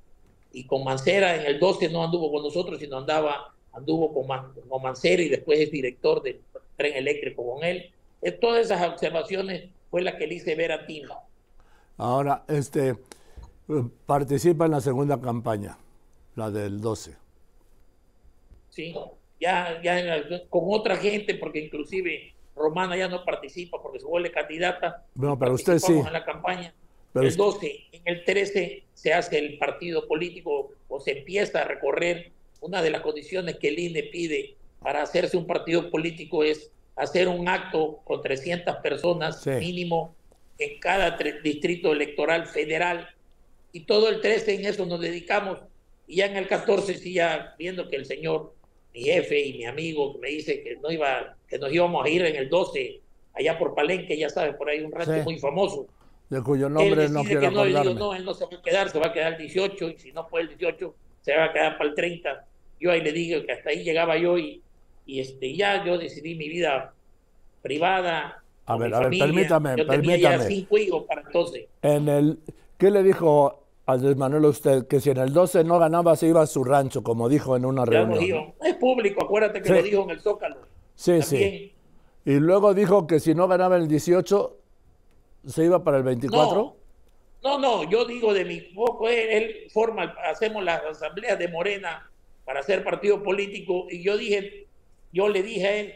Y 0.54 0.66
con 0.66 0.84
Mancera 0.84 1.36
en 1.36 1.48
el 1.48 1.60
12 1.60 1.90
no 1.90 2.04
anduvo 2.04 2.32
con 2.32 2.44
nosotros, 2.44 2.80
sino 2.80 2.98
andaba, 2.98 3.52
anduvo 3.74 4.14
con, 4.14 4.82
Mancera 4.82 5.24
y 5.24 5.30
después 5.30 5.60
es 5.60 5.72
director 5.72 6.22
del 6.22 6.40
tren 6.78 6.94
eléctrico 6.94 7.52
con 7.52 7.64
él. 7.64 7.92
Eh, 8.22 8.32
todas 8.32 8.66
esas 8.66 8.88
observaciones 8.88 9.72
fue 9.90 10.04
la 10.04 10.18
que 10.18 10.28
le 10.28 10.36
hice 10.36 10.54
ver 10.54 10.72
a 10.72 10.86
Tino. 10.86 11.16
Ahora, 11.98 12.44
este, 12.48 12.96
participa 14.06 14.66
en 14.66 14.72
la 14.72 14.82
segunda 14.82 15.20
campaña, 15.20 15.80
la 16.36 16.52
del 16.52 16.80
12. 16.80 17.21
Sí, 18.72 18.96
ya, 19.40 19.80
ya 19.84 20.24
con 20.50 20.64
otra 20.68 20.96
gente, 20.96 21.36
porque 21.36 21.60
inclusive 21.60 22.34
Romana 22.56 22.98
ya 22.98 23.08
no 23.08 23.24
participa 23.24 23.82
porque 23.82 24.00
se 24.00 24.06
vuelve 24.06 24.32
candidata. 24.32 25.06
No, 25.16 25.38
pero 25.38 25.54
usted 25.54 25.78
sí. 25.78 25.94
en 25.94 26.12
la 26.12 26.26
campaña. 26.26 26.74
el 27.14 27.36
12, 27.36 27.86
en 27.92 28.02
el 28.06 28.24
13 28.24 28.84
se 28.94 29.14
hace 29.14 29.38
el 29.38 29.58
partido 29.58 30.08
político 30.08 30.72
o 30.88 31.00
se 31.00 31.20
empieza 31.20 31.62
a 31.62 31.66
recorrer. 31.66 32.32
Una 32.62 32.82
de 32.82 32.92
las 32.92 33.02
condiciones 33.02 33.58
que 33.58 33.70
el 33.70 33.80
INE 33.80 34.04
pide 34.04 34.56
para 34.82 35.02
hacerse 35.02 35.36
un 35.36 35.48
partido 35.48 35.90
político 35.90 36.44
es 36.44 36.72
hacer 36.96 37.28
un 37.28 37.48
acto 37.48 38.00
con 38.04 38.22
300 38.22 38.78
personas 38.78 39.46
mínimo 39.48 40.14
en 40.60 40.80
cada 40.80 41.18
distrito 41.44 41.92
electoral 41.92 42.46
federal. 42.46 43.10
Y 43.74 43.82
todo 43.82 44.10
el 44.10 44.22
13 44.22 44.56
en 44.56 44.66
eso 44.66 44.86
nos 44.86 45.00
dedicamos. 45.00 45.60
Y 46.08 46.18
ya 46.18 46.26
en 46.26 46.38
el 46.38 46.48
14, 46.48 46.96
sí, 46.96 47.14
ya 47.14 47.56
viendo 47.58 47.90
que 47.90 47.96
el 47.96 48.06
señor, 48.06 48.54
mi 48.94 49.02
jefe 49.02 49.40
y 49.40 49.58
mi 49.58 49.66
amigo, 49.66 50.18
me 50.20 50.30
dice 50.30 50.62
que, 50.64 50.78
no 50.78 50.92
iba, 50.92 51.36
que 51.48 51.58
nos 51.58 51.72
íbamos 51.72 52.06
a 52.06 52.10
ir 52.10 52.26
en 52.26 52.36
el 52.36 52.50
12, 52.50 53.00
allá 53.34 53.58
por 53.58 53.74
Palenque, 53.74 54.18
ya 54.18 54.30
sabe, 54.30 54.54
por 54.54 54.70
ahí 54.70 54.82
un 54.82 54.92
rancho 54.92 55.24
muy 55.24 55.40
famoso. 55.40 55.88
De 56.30 56.42
cuyo 56.42 56.70
nombre 56.70 57.10
no 57.10 57.24
quiero 57.24 57.42
que 57.42 57.52
no, 57.52 57.66
digo, 57.66 57.84
no, 57.94 58.14
él 58.14 58.24
no 58.24 58.34
se 58.34 58.46
va 58.46 58.58
a 58.58 58.62
quedar, 58.62 58.90
se 58.90 59.00
va 59.00 59.08
a 59.08 59.14
quedar 59.14 59.34
el 59.34 59.40
18, 59.40 59.90
y 59.90 59.98
si 59.98 60.12
no 60.12 60.28
fue 60.28 60.42
el 60.42 60.48
18, 60.50 60.96
se 61.22 61.36
va 61.36 61.46
a 61.46 61.54
quedar 61.54 61.78
para 61.78 61.90
el 61.90 61.96
30. 61.96 62.46
Yo 62.80 62.92
ahí 62.92 63.02
le 63.02 63.12
digo 63.12 63.46
que 63.46 63.52
hasta 63.52 63.70
ahí 63.70 63.84
llegaba 63.84 64.18
yo 64.18 64.38
y, 64.38 64.62
y 65.06 65.20
este, 65.20 65.56
ya 65.56 65.84
yo 65.86 65.98
decidí 65.98 66.36
mi 66.36 66.50
vida 66.50 66.94
privada. 67.62 68.42
A 68.66 68.78
ver, 68.78 68.94
a 68.94 69.00
ver, 69.00 69.10
permítame, 69.10 69.76
yo 69.78 69.88
permítame. 69.88 70.18
Tenía 70.18 70.18
ya 70.18 70.40
cinco 70.40 70.78
hijos 70.78 71.04
para 71.04 71.22
entonces. 71.22 71.68
En 71.82 72.08
el, 72.08 72.40
¿Qué 72.78 72.90
le 72.90 73.04
dijo 73.04 73.61
Andrés 73.94 74.16
Manuel 74.16 74.46
usted? 74.46 74.88
Que 74.88 75.00
si 75.00 75.10
en 75.10 75.18
el 75.18 75.34
12 75.34 75.64
no 75.64 75.80
ganaba 75.80 76.16
se 76.16 76.28
iba 76.28 76.42
a 76.42 76.48
su 76.48 76.64
rancho, 76.64 77.04
como 77.04 77.30
dijo 77.30 77.56
en 77.56 77.66
una 77.66 77.86
reunión. 77.86 78.54
Es 78.64 78.76
público, 78.76 79.24
acuérdate 79.24 79.62
que 79.62 79.70
lo 79.70 79.82
dijo 79.82 80.04
en 80.04 80.10
el 80.12 80.22
Zócalo. 80.22 80.58
Sí, 80.96 81.22
sí. 81.22 81.74
Y 82.26 82.34
luego 82.34 82.74
dijo 82.74 83.08
que 83.08 83.20
si 83.20 83.34
no 83.34 83.48
ganaba 83.48 83.78
el 83.78 83.88
18 83.88 84.58
se 85.48 85.66
iba 85.66 85.84
para 85.84 85.98
el 85.98 86.04
24. 86.04 86.76
No, 87.44 87.58
no, 87.58 87.90
yo 87.90 88.06
digo 88.06 88.34
de 88.34 88.46
mi 88.46 88.62
poco, 88.62 89.10
él, 89.10 89.30
él 89.30 89.56
forma, 89.72 90.14
hacemos 90.30 90.64
las 90.64 90.84
asambleas 90.84 91.40
de 91.40 91.48
Morena 91.48 92.12
para 92.46 92.60
hacer 92.60 92.84
partido 92.84 93.24
político 93.24 93.88
y 93.90 94.04
yo 94.04 94.16
dije, 94.16 94.68
yo 95.12 95.28
le 95.28 95.42
dije 95.42 95.68
a 95.68 95.76
él, 95.78 95.94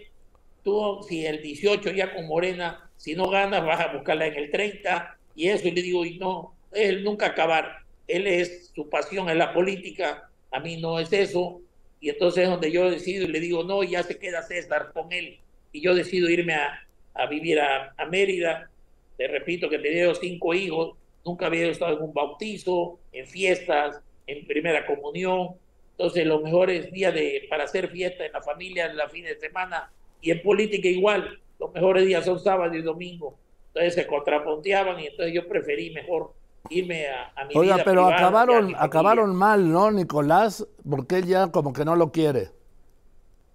tú 0.64 1.00
si 1.08 1.26
el 1.26 1.44
18 1.44 1.92
ya 1.92 2.16
con 2.16 2.28
Morena, 2.28 2.90
si 2.98 3.14
no 3.14 3.30
ganas 3.30 3.64
vas 3.64 3.80
a 3.80 3.94
buscarla 3.94 4.26
en 4.26 4.36
el 4.36 4.50
30 4.50 5.18
y 5.36 5.50
eso, 5.50 5.68
y 5.68 5.72
le 5.72 5.82
digo, 5.84 6.04
y 6.04 6.18
no, 6.18 6.56
él 6.72 7.04
nunca 7.04 7.28
acabar, 7.28 7.85
él 8.08 8.28
es, 8.28 8.72
su 8.76 8.90
pasión 8.90 9.30
es 9.30 9.36
la 9.36 9.54
política, 9.54 10.30
a 10.52 10.60
mí 10.60 10.78
no 10.78 11.00
es 11.00 11.12
eso, 11.12 11.62
y 12.00 12.10
entonces 12.10 12.44
es 12.44 12.50
donde 12.50 12.72
yo 12.72 12.90
decido 12.90 13.26
y 13.26 13.28
le 13.28 13.40
digo, 13.40 13.64
no, 13.64 13.84
ya 13.84 14.04
se 14.04 14.18
queda 14.18 14.44
César 14.44 14.92
con 14.94 15.12
él, 15.12 15.40
y 15.72 15.82
yo 15.82 15.96
decido 15.96 16.30
irme 16.30 16.54
a, 16.54 17.26
vivir 17.30 17.60
a, 17.60 17.94
a, 17.98 18.06
Mérida, 18.06 18.70
te 19.18 19.28
repito 19.28 19.70
que 19.70 19.80
tenía 19.80 20.14
cinco 20.16 20.54
hijos, 20.54 20.98
nunca 21.26 21.48
había 21.48 21.68
estado 21.68 21.98
en 21.98 22.04
un 22.04 22.14
bautizo, 22.14 23.00
en 23.12 23.26
fiestas, 23.26 24.02
en 24.28 24.46
primera 24.46 24.86
comunión, 24.86 25.56
entonces, 25.98 26.26
los 26.28 26.44
mejores 26.44 26.92
días 26.92 27.14
de, 27.14 27.48
para 27.50 27.64
hacer 27.64 27.88
fiesta 27.88 28.26
en 28.26 28.34
la 28.34 28.42
familia, 28.42 28.88
en 28.88 28.98
la 28.98 29.08
fin 29.08 29.24
de 29.24 29.40
semana. 29.40 29.90
Y 30.20 30.32
en 30.32 30.42
política 30.42 30.90
igual, 30.90 31.40
los 31.58 31.74
mejores 31.74 32.06
días 32.06 32.26
son 32.26 32.38
sábado 32.38 32.76
y 32.76 32.82
domingo. 32.82 33.38
Entonces 33.68 33.96
se 33.96 34.08
contrapunteaban 34.08 35.00
y 35.00 35.08
entonces 35.08 35.34
yo 35.34 35.48
preferí 35.48 35.92
mejor 35.92 36.34
irme 36.70 37.08
a, 37.08 37.32
a 37.36 37.46
mi 37.46 37.56
Oiga, 37.56 37.78
pero 37.84 38.08
acabaron, 38.08 38.76
acabaron 38.78 39.36
mal, 39.36 39.72
¿no, 39.72 39.92
Nicolás? 39.92 40.66
Porque 40.90 41.18
él 41.18 41.26
ya 41.26 41.48
como 41.52 41.74
que 41.74 41.86
no 41.86 41.96
lo 41.96 42.12
quiere. 42.12 42.50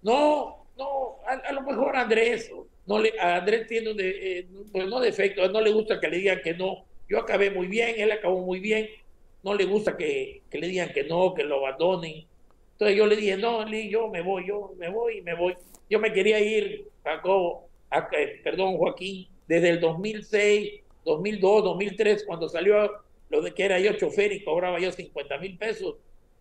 No, 0.01 0.65
no, 0.77 1.17
a, 1.25 1.51
lo 1.51 1.61
mejor 1.61 1.95
Andrés, 1.95 2.51
no 2.85 2.99
le, 2.99 3.19
a 3.19 3.37
Andrés 3.37 3.67
tiene 3.67 3.91
un, 3.91 3.97
eh, 3.99 4.47
pues 4.71 4.87
no 4.87 4.99
defecto, 4.99 5.47
no 5.49 5.61
le 5.61 5.71
gusta 5.71 5.99
que 5.99 6.07
le 6.07 6.17
digan 6.17 6.41
que 6.43 6.53
no. 6.53 6.85
Yo 7.07 7.19
acabé 7.19 7.51
muy 7.51 7.67
bien, 7.67 7.95
él 7.97 8.11
acabó 8.11 8.41
muy 8.41 8.59
bien, 8.59 8.87
no 9.43 9.53
le 9.53 9.65
gusta 9.65 9.97
que, 9.97 10.41
que 10.49 10.59
le 10.59 10.67
digan 10.67 10.89
que 10.93 11.03
no, 11.03 11.33
que 11.33 11.43
lo 11.43 11.65
abandonen. 11.65 12.25
Entonces 12.73 12.97
yo 12.97 13.05
le 13.05 13.15
dije, 13.15 13.37
no, 13.37 13.63
Lee, 13.63 13.89
yo 13.89 14.07
me 14.07 14.21
voy, 14.21 14.47
yo 14.47 14.73
me 14.77 14.89
voy 14.89 15.21
me 15.21 15.35
voy. 15.35 15.55
Yo 15.89 15.99
me 15.99 16.13
quería 16.13 16.39
ir, 16.39 16.87
Jacobo, 17.03 17.67
a, 17.89 18.09
perdón, 18.43 18.77
Joaquín, 18.77 19.27
desde 19.47 19.69
el 19.69 19.79
2006, 19.81 20.80
2002, 21.05 21.63
2003, 21.63 22.25
cuando 22.25 22.49
salió 22.49 22.91
lo 23.29 23.41
de 23.41 23.53
que 23.53 23.65
era 23.65 23.79
yo 23.79 23.93
chofer 23.93 24.31
y 24.31 24.43
cobraba 24.43 24.79
yo 24.79 24.91
50 24.91 25.37
mil 25.37 25.57
pesos. 25.57 25.95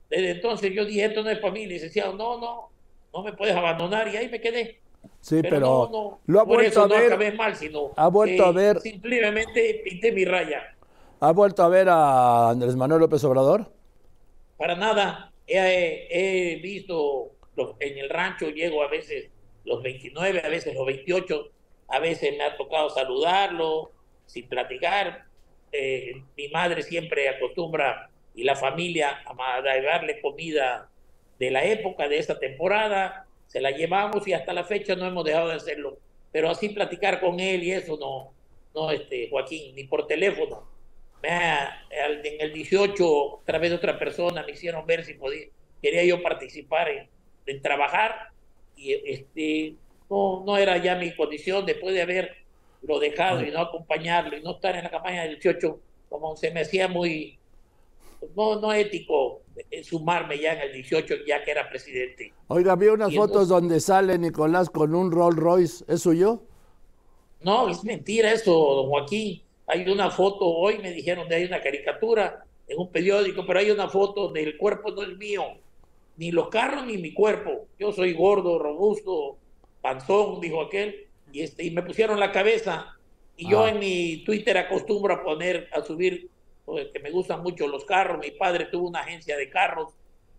Desde 0.08 0.30
entonces 0.30 0.72
yo 0.74 0.84
dije, 0.84 1.04
esto 1.04 1.22
no 1.22 1.30
es 1.30 1.38
para 1.38 1.52
mí, 1.52 1.66
licenciado, 1.66 2.14
no, 2.14 2.38
no, 2.38 2.68
no 3.12 3.22
me 3.22 3.32
puedes 3.32 3.54
abandonar 3.54 4.08
y 4.08 4.16
ahí 4.16 4.28
me 4.28 4.40
quedé. 4.40 4.80
Sí, 5.20 5.40
pero, 5.42 5.88
no, 5.90 6.18
lo 6.26 6.40
ha 6.40 6.44
vuelto 6.44 6.82
a 6.82 6.86
ver. 6.86 7.00
No 7.00 7.06
acabé 7.06 7.32
mal, 7.32 7.56
sino 7.56 7.92
ha 7.96 8.08
vuelto 8.08 8.44
a 8.44 8.52
ver. 8.52 8.80
Simplemente 8.80 9.82
pinté 9.84 10.12
mi 10.12 10.24
raya. 10.24 10.74
¿Ha 11.20 11.32
vuelto 11.32 11.62
a 11.62 11.68
ver 11.68 11.88
a 11.88 12.50
Andrés 12.50 12.76
Manuel 12.76 13.00
López 13.00 13.22
Obrador? 13.24 13.70
Para 14.56 14.74
nada 14.74 15.30
he, 15.50 16.60
visto 16.62 17.30
en 17.78 17.98
el 17.98 18.08
rancho, 18.08 18.50
llego 18.50 18.82
a 18.82 18.88
veces 18.88 19.30
los 19.64 19.82
29, 19.82 20.42
a 20.44 20.48
veces 20.48 20.74
los 20.74 20.86
28, 20.86 21.50
a 21.88 21.98
veces 21.98 22.36
me 22.36 22.44
ha 22.44 22.56
tocado 22.56 22.90
saludarlo, 22.90 23.90
sin 24.30 24.48
platicar. 24.48 25.24
Eh, 25.72 26.22
mi 26.36 26.48
madre 26.48 26.82
siempre 26.82 27.28
acostumbra 27.28 28.10
y 28.34 28.44
la 28.44 28.56
familia 28.56 29.22
a 29.26 29.62
darle 29.62 30.20
comida 30.20 30.88
de 31.38 31.50
la 31.50 31.64
época, 31.64 32.08
de 32.08 32.18
esta 32.18 32.38
temporada, 32.38 33.26
se 33.46 33.60
la 33.60 33.70
llevamos 33.70 34.26
y 34.28 34.32
hasta 34.32 34.52
la 34.52 34.64
fecha 34.64 34.94
no 34.94 35.06
hemos 35.06 35.24
dejado 35.24 35.48
de 35.48 35.54
hacerlo. 35.56 35.98
Pero 36.32 36.50
así 36.50 36.68
platicar 36.68 37.20
con 37.20 37.40
él 37.40 37.62
y 37.62 37.72
eso 37.72 37.96
no, 37.98 38.32
no, 38.74 38.90
este, 38.90 39.28
Joaquín, 39.30 39.74
ni 39.74 39.84
por 39.84 40.06
teléfono 40.06 40.70
en 41.22 42.40
el 42.40 42.52
18, 42.52 43.40
a 43.40 43.44
través 43.44 43.70
de 43.70 43.76
otra 43.76 43.98
persona, 43.98 44.42
me 44.44 44.52
hicieron 44.52 44.86
ver 44.86 45.04
si 45.04 45.14
podía, 45.14 45.46
quería 45.82 46.04
yo 46.04 46.22
participar 46.22 46.88
en, 46.88 47.62
trabajar 47.62 48.28
y 48.76 48.92
este, 48.92 49.74
no, 50.08 50.44
no 50.46 50.56
era 50.56 50.76
ya 50.76 50.94
mi 50.94 51.14
condición 51.16 51.66
después 51.66 51.94
de 51.94 52.02
haberlo 52.80 53.00
dejado 53.00 53.42
y 53.44 53.50
no 53.50 53.60
acompañarlo 53.60 54.36
y 54.36 54.42
no 54.42 54.52
estar 54.52 54.76
en 54.76 54.84
la 54.84 54.90
campaña 54.90 55.22
del 55.22 55.34
18, 55.34 55.78
como 56.08 56.36
se 56.36 56.50
me 56.50 56.60
hacía 56.60 56.88
muy, 56.88 57.38
no, 58.36 58.60
no 58.60 58.72
ético 58.72 59.42
sumarme 59.82 60.38
ya 60.38 60.54
en 60.54 60.60
el 60.60 60.72
18, 60.72 61.14
ya 61.26 61.44
que 61.44 61.50
era 61.50 61.68
presidente. 61.68 62.32
Oiga, 62.48 62.76
vi 62.76 62.86
unas 62.86 63.14
fotos 63.14 63.48
donde 63.48 63.80
sale 63.80 64.18
Nicolás 64.18 64.70
con 64.70 64.94
un 64.94 65.10
Rolls 65.10 65.36
Royce, 65.36 65.84
¿es 65.88 66.02
suyo? 66.02 66.42
No, 67.42 67.68
es 67.68 67.84
mentira 67.84 68.32
eso, 68.32 68.52
don 68.52 68.88
Joaquín. 68.88 69.42
Hay 69.66 69.88
una 69.88 70.10
foto, 70.10 70.46
hoy 70.46 70.78
me 70.78 70.92
dijeron 70.92 71.28
que 71.28 71.34
hay 71.34 71.44
una 71.44 71.60
caricatura 71.60 72.44
en 72.66 72.78
un 72.78 72.88
periódico, 72.90 73.44
pero 73.46 73.58
hay 73.60 73.70
una 73.70 73.88
foto 73.88 74.24
donde 74.24 74.42
el 74.42 74.56
cuerpo 74.56 74.90
no 74.90 75.02
es 75.02 75.16
mío, 75.16 75.44
ni 76.16 76.32
los 76.32 76.48
carros 76.48 76.86
ni 76.86 76.98
mi 76.98 77.12
cuerpo. 77.12 77.66
Yo 77.78 77.92
soy 77.92 78.14
gordo, 78.14 78.58
robusto, 78.58 79.36
panzón, 79.80 80.40
dijo 80.40 80.62
aquel, 80.62 81.06
y, 81.32 81.42
este, 81.42 81.64
y 81.64 81.70
me 81.70 81.82
pusieron 81.82 82.18
la 82.18 82.32
cabeza. 82.32 82.96
Y 83.36 83.48
yo 83.48 83.64
ah. 83.64 83.70
en 83.70 83.78
mi 83.78 84.24
Twitter 84.24 84.56
acostumbro 84.58 85.14
a 85.14 85.22
poner, 85.22 85.68
a 85.72 85.82
subir, 85.82 86.28
pues, 86.64 86.88
que 86.88 86.98
me 87.00 87.10
gustan 87.10 87.42
mucho 87.42 87.66
los 87.66 87.84
carros. 87.84 88.18
Mi 88.18 88.30
padre 88.30 88.66
tuvo 88.66 88.88
una 88.88 89.00
agencia 89.00 89.36
de 89.36 89.48
carros, 89.48 89.94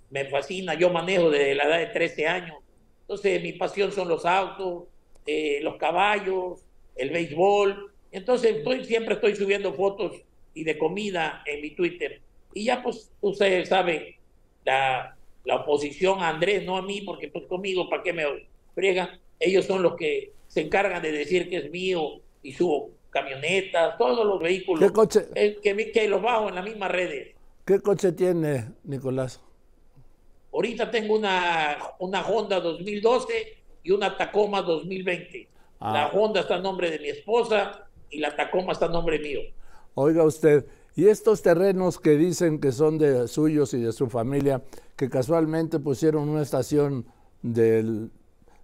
me 0.09 0.25
fascina, 0.25 0.73
yo 0.73 0.89
manejo 0.89 1.29
desde 1.29 1.55
la 1.55 1.63
edad 1.63 1.79
de 1.79 1.87
13 1.87 2.27
años. 2.27 2.57
Entonces 3.01 3.41
mi 3.41 3.53
pasión 3.53 3.91
son 3.91 4.07
los 4.07 4.25
autos, 4.25 4.83
eh, 5.25 5.59
los 5.61 5.77
caballos, 5.77 6.63
el 6.95 7.09
béisbol, 7.09 7.91
entonces 8.11 8.57
estoy, 8.57 8.83
siempre 8.85 9.15
estoy 9.15 9.35
subiendo 9.35 9.73
fotos 9.73 10.13
y 10.53 10.63
de 10.63 10.77
comida 10.77 11.43
en 11.45 11.61
mi 11.61 11.71
Twitter. 11.71 12.21
Y 12.53 12.65
ya 12.65 12.83
pues 12.83 13.11
ustedes 13.21 13.69
saben, 13.69 14.15
la, 14.65 15.15
la 15.45 15.55
oposición 15.55 16.19
a 16.19 16.29
Andrés, 16.29 16.65
no 16.65 16.77
a 16.77 16.81
mí, 16.81 17.01
porque 17.01 17.29
pues 17.29 17.45
conmigo, 17.45 17.89
¿para 17.89 18.03
qué 18.03 18.13
me 18.13 18.25
friegan? 18.75 19.19
Ellos 19.39 19.65
son 19.65 19.81
los 19.81 19.95
que 19.95 20.33
se 20.51 20.59
encargan 20.59 21.01
de 21.01 21.13
decir 21.13 21.49
que 21.49 21.57
es 21.57 21.71
mío 21.71 22.19
y 22.43 22.51
subo 22.51 22.89
camionetas, 23.09 23.97
todos 23.97 24.25
los 24.25 24.41
vehículos. 24.41 24.83
¿Qué 24.83 24.93
coche? 24.93 25.27
Eh, 25.33 25.57
que, 25.63 25.91
que 25.93 26.07
los 26.09 26.21
bajo 26.21 26.49
en 26.49 26.55
las 26.55 26.65
mismas 26.65 26.91
redes. 26.91 27.33
¿Qué 27.63 27.79
coche 27.79 28.11
tiene, 28.11 28.73
Nicolás? 28.83 29.39
Ahorita 30.51 30.91
tengo 30.91 31.15
una, 31.15 31.77
una 31.99 32.27
Honda 32.27 32.59
2012 32.59 33.33
y 33.83 33.91
una 33.91 34.17
Tacoma 34.17 34.61
2020. 34.61 35.47
La 35.79 36.07
ah. 36.07 36.11
Honda 36.13 36.41
está 36.41 36.57
en 36.57 36.63
nombre 36.63 36.91
de 36.91 36.99
mi 36.99 37.07
esposa 37.07 37.87
y 38.09 38.19
la 38.19 38.35
Tacoma 38.35 38.73
está 38.73 38.87
a 38.87 38.89
nombre 38.89 39.19
mío. 39.19 39.39
Oiga 39.93 40.25
usted, 40.25 40.65
y 40.97 41.07
estos 41.07 41.41
terrenos 41.41 41.97
que 41.97 42.17
dicen 42.17 42.59
que 42.59 42.73
son 42.73 42.97
de 42.97 43.29
suyos 43.29 43.73
y 43.73 43.79
de 43.79 43.93
su 43.93 44.09
familia, 44.09 44.61
que 44.97 45.09
casualmente 45.09 45.79
pusieron 45.79 46.27
una 46.27 46.41
estación 46.41 47.05
del, 47.41 48.11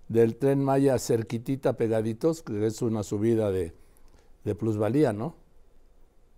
del 0.07 0.37
tren 0.37 0.63
Maya 0.63 0.97
cerquitita, 0.99 1.77
pegaditos, 1.77 2.43
que 2.43 2.65
es 2.65 2.81
una 2.81 3.03
subida 3.03 3.51
de, 3.51 3.73
de 4.43 4.55
plusvalía, 4.55 5.13
¿no? 5.13 5.35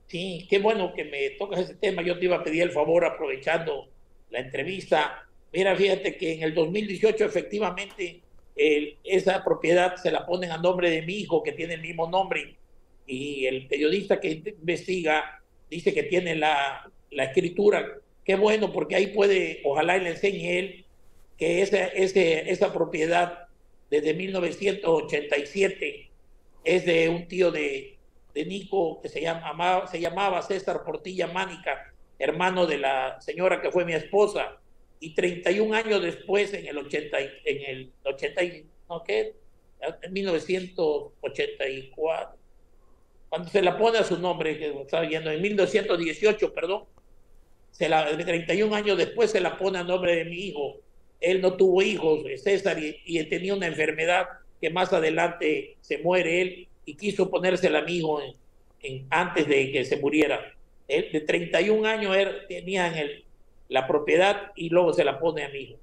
Sí, 0.08 0.48
qué 0.50 0.58
bueno 0.60 0.94
que 0.94 1.06
me 1.06 1.30
tocas 1.32 1.62
ese 1.62 1.76
tema. 1.76 2.02
Yo 2.02 2.18
te 2.18 2.26
iba 2.26 2.38
a 2.38 2.44
pedir 2.44 2.64
el 2.64 2.72
favor, 2.72 3.06
aprovechando 3.06 3.88
la 4.32 4.40
entrevista. 4.40 5.28
Mira, 5.54 5.76
fíjate 5.76 6.18
que 6.18 6.34
en 6.34 6.44
el 6.44 6.54
2018 6.56 7.26
efectivamente 7.26 8.24
esa 9.04 9.44
propiedad 9.44 9.96
se 9.96 10.12
la 10.12 10.26
ponen 10.26 10.52
a 10.52 10.58
nombre 10.58 10.90
de 10.90 11.04
mi 11.04 11.14
hijo, 11.14 11.44
que 11.44 11.54
tiene 11.54 11.76
el 11.76 11.82
mismo 11.82 12.10
nombre, 12.10 12.58
y 13.08 13.46
el 13.46 13.68
periodista 13.68 14.20
que 14.20 14.32
investiga 14.32 15.42
dice 15.70 15.94
que 15.94 16.04
tiene 16.04 16.36
la, 16.36 16.92
la 17.12 17.24
escritura. 17.26 17.86
Qué 18.26 18.36
bueno, 18.36 18.72
porque 18.72 18.96
ahí 18.96 19.08
puede, 19.08 19.62
ojalá 19.64 19.98
le 19.98 20.10
enseñe 20.10 20.60
él 20.60 20.86
que 21.38 21.62
esa, 21.62 21.86
ese, 21.86 22.52
esa 22.52 22.74
propiedad 22.74 23.49
desde 23.90 24.14
1987 24.14 26.10
es 26.64 26.86
de 26.86 27.10
un 27.10 27.28
tío 27.28 27.52
de, 27.52 27.98
de 28.34 28.46
Nico 28.46 29.02
que 29.02 29.10
se, 29.10 29.20
llama, 29.22 29.86
se 29.88 30.00
llamaba 30.00 30.42
César 30.42 30.84
Portilla 30.84 31.28
Mánica, 31.28 31.94
hermano 32.18 32.66
de 32.66 32.78
la 32.78 33.20
señora 33.22 33.62
que 33.62 33.72
fue 33.72 33.84
mi 33.86 33.94
esposa. 33.94 34.58
Y 35.02 35.14
31 35.14 35.74
años 35.76 36.02
después, 36.02 36.54
en 36.54 36.68
el 36.68 36.78
80, 36.78 37.18
en 37.46 37.62
el 37.66 37.94
80, 38.04 38.42
¿no 38.90 39.02
qué? 39.04 39.34
En 40.02 40.12
1984, 40.12 42.38
cuando 43.30 43.50
se 43.50 43.62
la 43.62 43.78
pone 43.78 44.00
a 44.00 44.04
su 44.04 44.20
nombre, 44.20 44.58
que 44.58 44.78
estaba 44.82 45.06
viendo, 45.06 45.32
en 45.32 45.42
1918, 45.42 46.54
perdón, 46.54 46.84
se 47.72 47.88
la, 47.88 48.18
31 48.18 48.76
años 48.76 48.98
después 48.98 49.32
se 49.32 49.40
la 49.40 49.58
pone 49.58 49.78
a 49.78 49.84
nombre 49.84 50.18
de 50.18 50.26
mi 50.26 50.48
hijo. 50.48 50.82
Él 51.20 51.42
no 51.42 51.54
tuvo 51.54 51.82
hijos, 51.82 52.22
César, 52.42 52.78
y, 52.80 53.24
tenía 53.26 53.54
una 53.54 53.68
enfermedad 53.68 54.28
que 54.62 54.70
más 54.70 54.94
adelante 54.94 55.78
se 55.82 55.98
muere 55.98 56.42
él 56.42 56.68
y 56.86 56.96
quiso 56.96 57.30
ponérsela 57.30 57.80
a 57.80 57.82
mi 57.84 57.98
hijo 57.98 58.22
en, 58.82 59.06
antes 59.10 59.48
de 59.48 59.72
que 59.72 59.86
se 59.86 59.98
muriera. 59.98 60.40
Él 60.88 61.10
de 61.12 61.22
31 61.22 61.88
años 61.88 62.16
él 62.16 62.30
tenía 62.48 62.88
en 62.88 62.96
el, 62.96 63.26
la 63.68 63.88
propiedad 63.88 64.52
y 64.56 64.70
luego 64.70 64.94
se 64.94 65.04
la 65.04 65.20
pone 65.20 65.44
a 65.44 65.50
mi 65.50 65.60
hijo. 65.60 65.78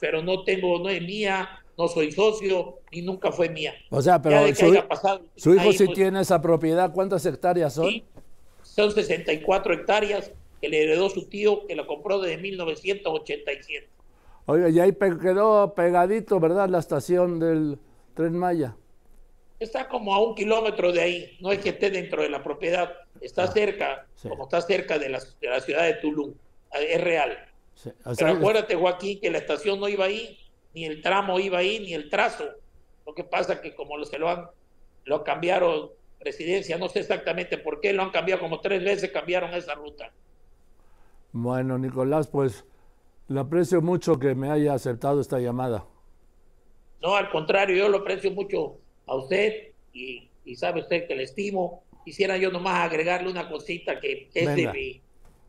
Pero 0.00 0.22
no 0.22 0.44
tengo, 0.44 0.78
no 0.78 0.88
es 0.88 1.02
mía, 1.02 1.60
no 1.76 1.88
soy 1.88 2.12
socio 2.12 2.78
ni 2.92 3.02
nunca 3.02 3.32
fue 3.32 3.48
mía. 3.48 3.74
O 3.90 4.00
sea, 4.00 4.20
pero 4.20 4.46
su, 4.54 5.54
hijo 5.54 5.72
sí 5.72 5.86
pues, 5.86 5.94
tiene 5.94 6.20
esa 6.20 6.40
propiedad. 6.40 6.92
¿Cuántas 6.92 7.26
hectáreas 7.26 7.74
son? 7.74 7.90
Sí, 7.90 8.04
son 8.62 8.92
64 8.92 9.74
hectáreas 9.74 10.32
que 10.60 10.68
le 10.68 10.82
heredó 10.82 11.08
su 11.10 11.28
tío, 11.28 11.66
que 11.66 11.76
la 11.76 11.86
compró 11.86 12.20
desde 12.20 12.38
1987. 12.38 13.88
Oiga, 14.50 14.70
y 14.70 14.80
ahí 14.80 14.94
quedó 14.94 15.74
pegadito, 15.74 16.40
¿verdad? 16.40 16.70
La 16.70 16.78
estación 16.78 17.38
del 17.38 17.78
Tren 18.14 18.34
Maya. 18.34 18.74
Está 19.60 19.90
como 19.90 20.14
a 20.14 20.26
un 20.26 20.34
kilómetro 20.34 20.90
de 20.90 21.02
ahí, 21.02 21.36
no 21.40 21.52
es 21.52 21.58
que 21.58 21.68
esté 21.68 21.90
dentro 21.90 22.22
de 22.22 22.30
la 22.30 22.42
propiedad, 22.42 22.94
está 23.20 23.42
ah, 23.42 23.48
cerca, 23.48 24.06
como 24.22 24.44
está 24.44 24.62
cerca 24.62 24.98
de 24.98 25.10
la, 25.10 25.18
de 25.18 25.48
la, 25.48 25.60
ciudad 25.60 25.82
de 25.82 25.94
Tulum, 25.94 26.32
es 26.72 27.04
real. 27.04 27.36
Pero 28.16 28.30
acuérdate, 28.30 28.74
Joaquín, 28.74 29.20
que 29.20 29.30
la 29.30 29.36
estación 29.36 29.78
no 29.80 29.86
iba 29.86 30.06
ahí, 30.06 30.38
ni 30.72 30.86
el 30.86 31.02
tramo 31.02 31.38
iba 31.38 31.58
ahí, 31.58 31.80
ni 31.80 31.92
el 31.92 32.08
trazo. 32.08 32.44
Lo 33.06 33.14
que 33.14 33.24
pasa 33.24 33.54
es 33.54 33.60
que 33.60 33.74
como 33.74 34.02
se 34.06 34.18
lo 34.18 34.30
han, 34.30 34.46
lo 35.04 35.24
cambiaron 35.24 35.90
presidencia, 36.18 36.78
no 36.78 36.88
sé 36.88 37.00
exactamente 37.00 37.58
por 37.58 37.82
qué, 37.82 37.92
lo 37.92 38.02
han 38.02 38.12
cambiado 38.12 38.40
como 38.40 38.60
tres 38.60 38.82
veces, 38.82 39.10
cambiaron 39.12 39.52
esa 39.52 39.74
ruta. 39.74 40.10
Bueno, 41.32 41.76
Nicolás, 41.76 42.28
pues 42.28 42.64
le 43.28 43.40
aprecio 43.40 43.82
mucho 43.82 44.18
que 44.18 44.34
me 44.34 44.50
haya 44.50 44.74
aceptado 44.74 45.20
esta 45.20 45.38
llamada. 45.38 45.86
No, 47.02 47.14
al 47.14 47.30
contrario, 47.30 47.76
yo 47.76 47.88
lo 47.88 47.98
aprecio 47.98 48.30
mucho 48.32 48.78
a 49.06 49.14
usted 49.14 49.72
y, 49.92 50.28
sabe 50.56 50.80
usted 50.80 51.06
que 51.06 51.14
le 51.14 51.24
estimo. 51.24 51.84
Quisiera 52.04 52.38
yo 52.38 52.50
nomás 52.50 52.80
agregarle 52.80 53.30
una 53.30 53.48
cosita 53.50 54.00
que, 54.00 54.28
es 54.32 54.56
de 54.56 54.72
mi, 54.72 55.00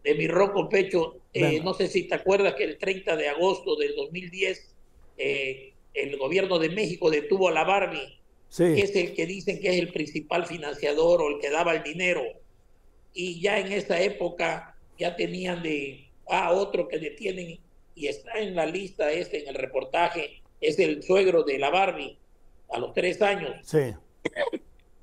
de 0.03 0.15
mi 0.15 0.27
roco 0.27 0.67
pecho. 0.67 1.15
Eh, 1.33 1.61
no 1.63 1.73
sé 1.73 1.87
si 1.87 2.03
te 2.03 2.15
acuerdas 2.15 2.55
que 2.55 2.65
el 2.65 2.77
30 2.77 3.15
de 3.15 3.29
agosto 3.29 3.77
del 3.77 3.95
2010 3.95 4.75
eh, 5.17 5.73
el 5.93 6.17
gobierno 6.17 6.59
de 6.59 6.69
México 6.69 7.09
detuvo 7.09 7.47
a 7.47 7.51
la 7.51 7.63
Barbie, 7.63 8.19
que 8.55 8.81
es 8.81 8.95
el 8.95 9.13
que 9.13 9.25
dicen 9.25 9.59
que 9.59 9.69
es 9.69 9.79
el 9.79 9.91
principal 9.91 10.45
financiador 10.45 11.21
o 11.21 11.29
el 11.29 11.39
que 11.39 11.49
daba 11.49 11.73
el 11.73 11.83
dinero. 11.83 12.23
Y 13.13 13.39
ya 13.41 13.59
en 13.59 13.71
esa 13.71 14.01
época 14.01 14.75
ya 14.97 15.15
tenían 15.15 15.63
de 15.63 16.09
a 16.29 16.47
ah, 16.47 16.51
otro 16.51 16.87
que 16.87 16.99
detienen 16.99 17.59
y 17.99 18.07
está 18.07 18.39
en 18.39 18.55
la 18.55 18.65
lista 18.65 19.11
este, 19.11 19.41
en 19.41 19.49
el 19.49 19.55
reportaje, 19.55 20.41
es 20.61 20.79
el 20.79 21.03
suegro 21.03 21.43
de 21.43 21.59
la 21.59 21.69
Barbie 21.69 22.17
a 22.69 22.79
los 22.79 22.93
tres 22.93 23.21
años. 23.21 23.51
Sí. 23.63 23.93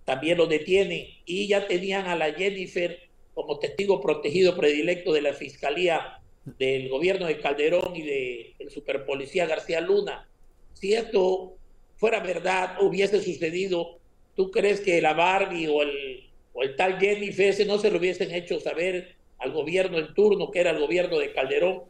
También 0.06 0.38
lo 0.38 0.46
detienen 0.46 1.06
y 1.26 1.46
ya 1.46 1.66
tenían 1.66 2.06
a 2.06 2.16
la 2.16 2.32
Jennifer 2.32 2.98
como 3.34 3.58
testigo 3.58 4.00
protegido 4.00 4.56
predilecto 4.56 5.12
de 5.12 5.20
la 5.20 5.34
Fiscalía 5.34 6.22
del 6.46 6.88
gobierno 6.88 7.26
de 7.26 7.38
Calderón 7.38 7.94
y 7.94 8.00
del 8.00 8.54
de 8.58 8.70
superpolicía 8.70 9.44
García 9.44 9.82
Luna. 9.82 10.26
Si 10.72 10.94
esto 10.94 11.58
fuera 11.96 12.20
verdad, 12.20 12.78
hubiese 12.80 13.20
sucedido, 13.20 13.98
¿tú 14.36 14.50
crees 14.50 14.80
que 14.80 15.02
la 15.02 15.12
Barbie 15.12 15.68
o 15.68 15.82
el, 15.82 16.30
o 16.54 16.62
el 16.62 16.76
tal 16.76 16.98
Jennifer 16.98 17.48
ese 17.48 17.66
no 17.66 17.76
se 17.76 17.90
lo 17.90 17.98
hubiesen 17.98 18.34
hecho 18.34 18.58
saber 18.58 19.16
al 19.36 19.52
gobierno 19.52 19.98
en 19.98 20.14
turno, 20.14 20.50
que 20.50 20.60
era 20.60 20.70
el 20.70 20.78
gobierno 20.78 21.18
de 21.18 21.34
Calderón, 21.34 21.82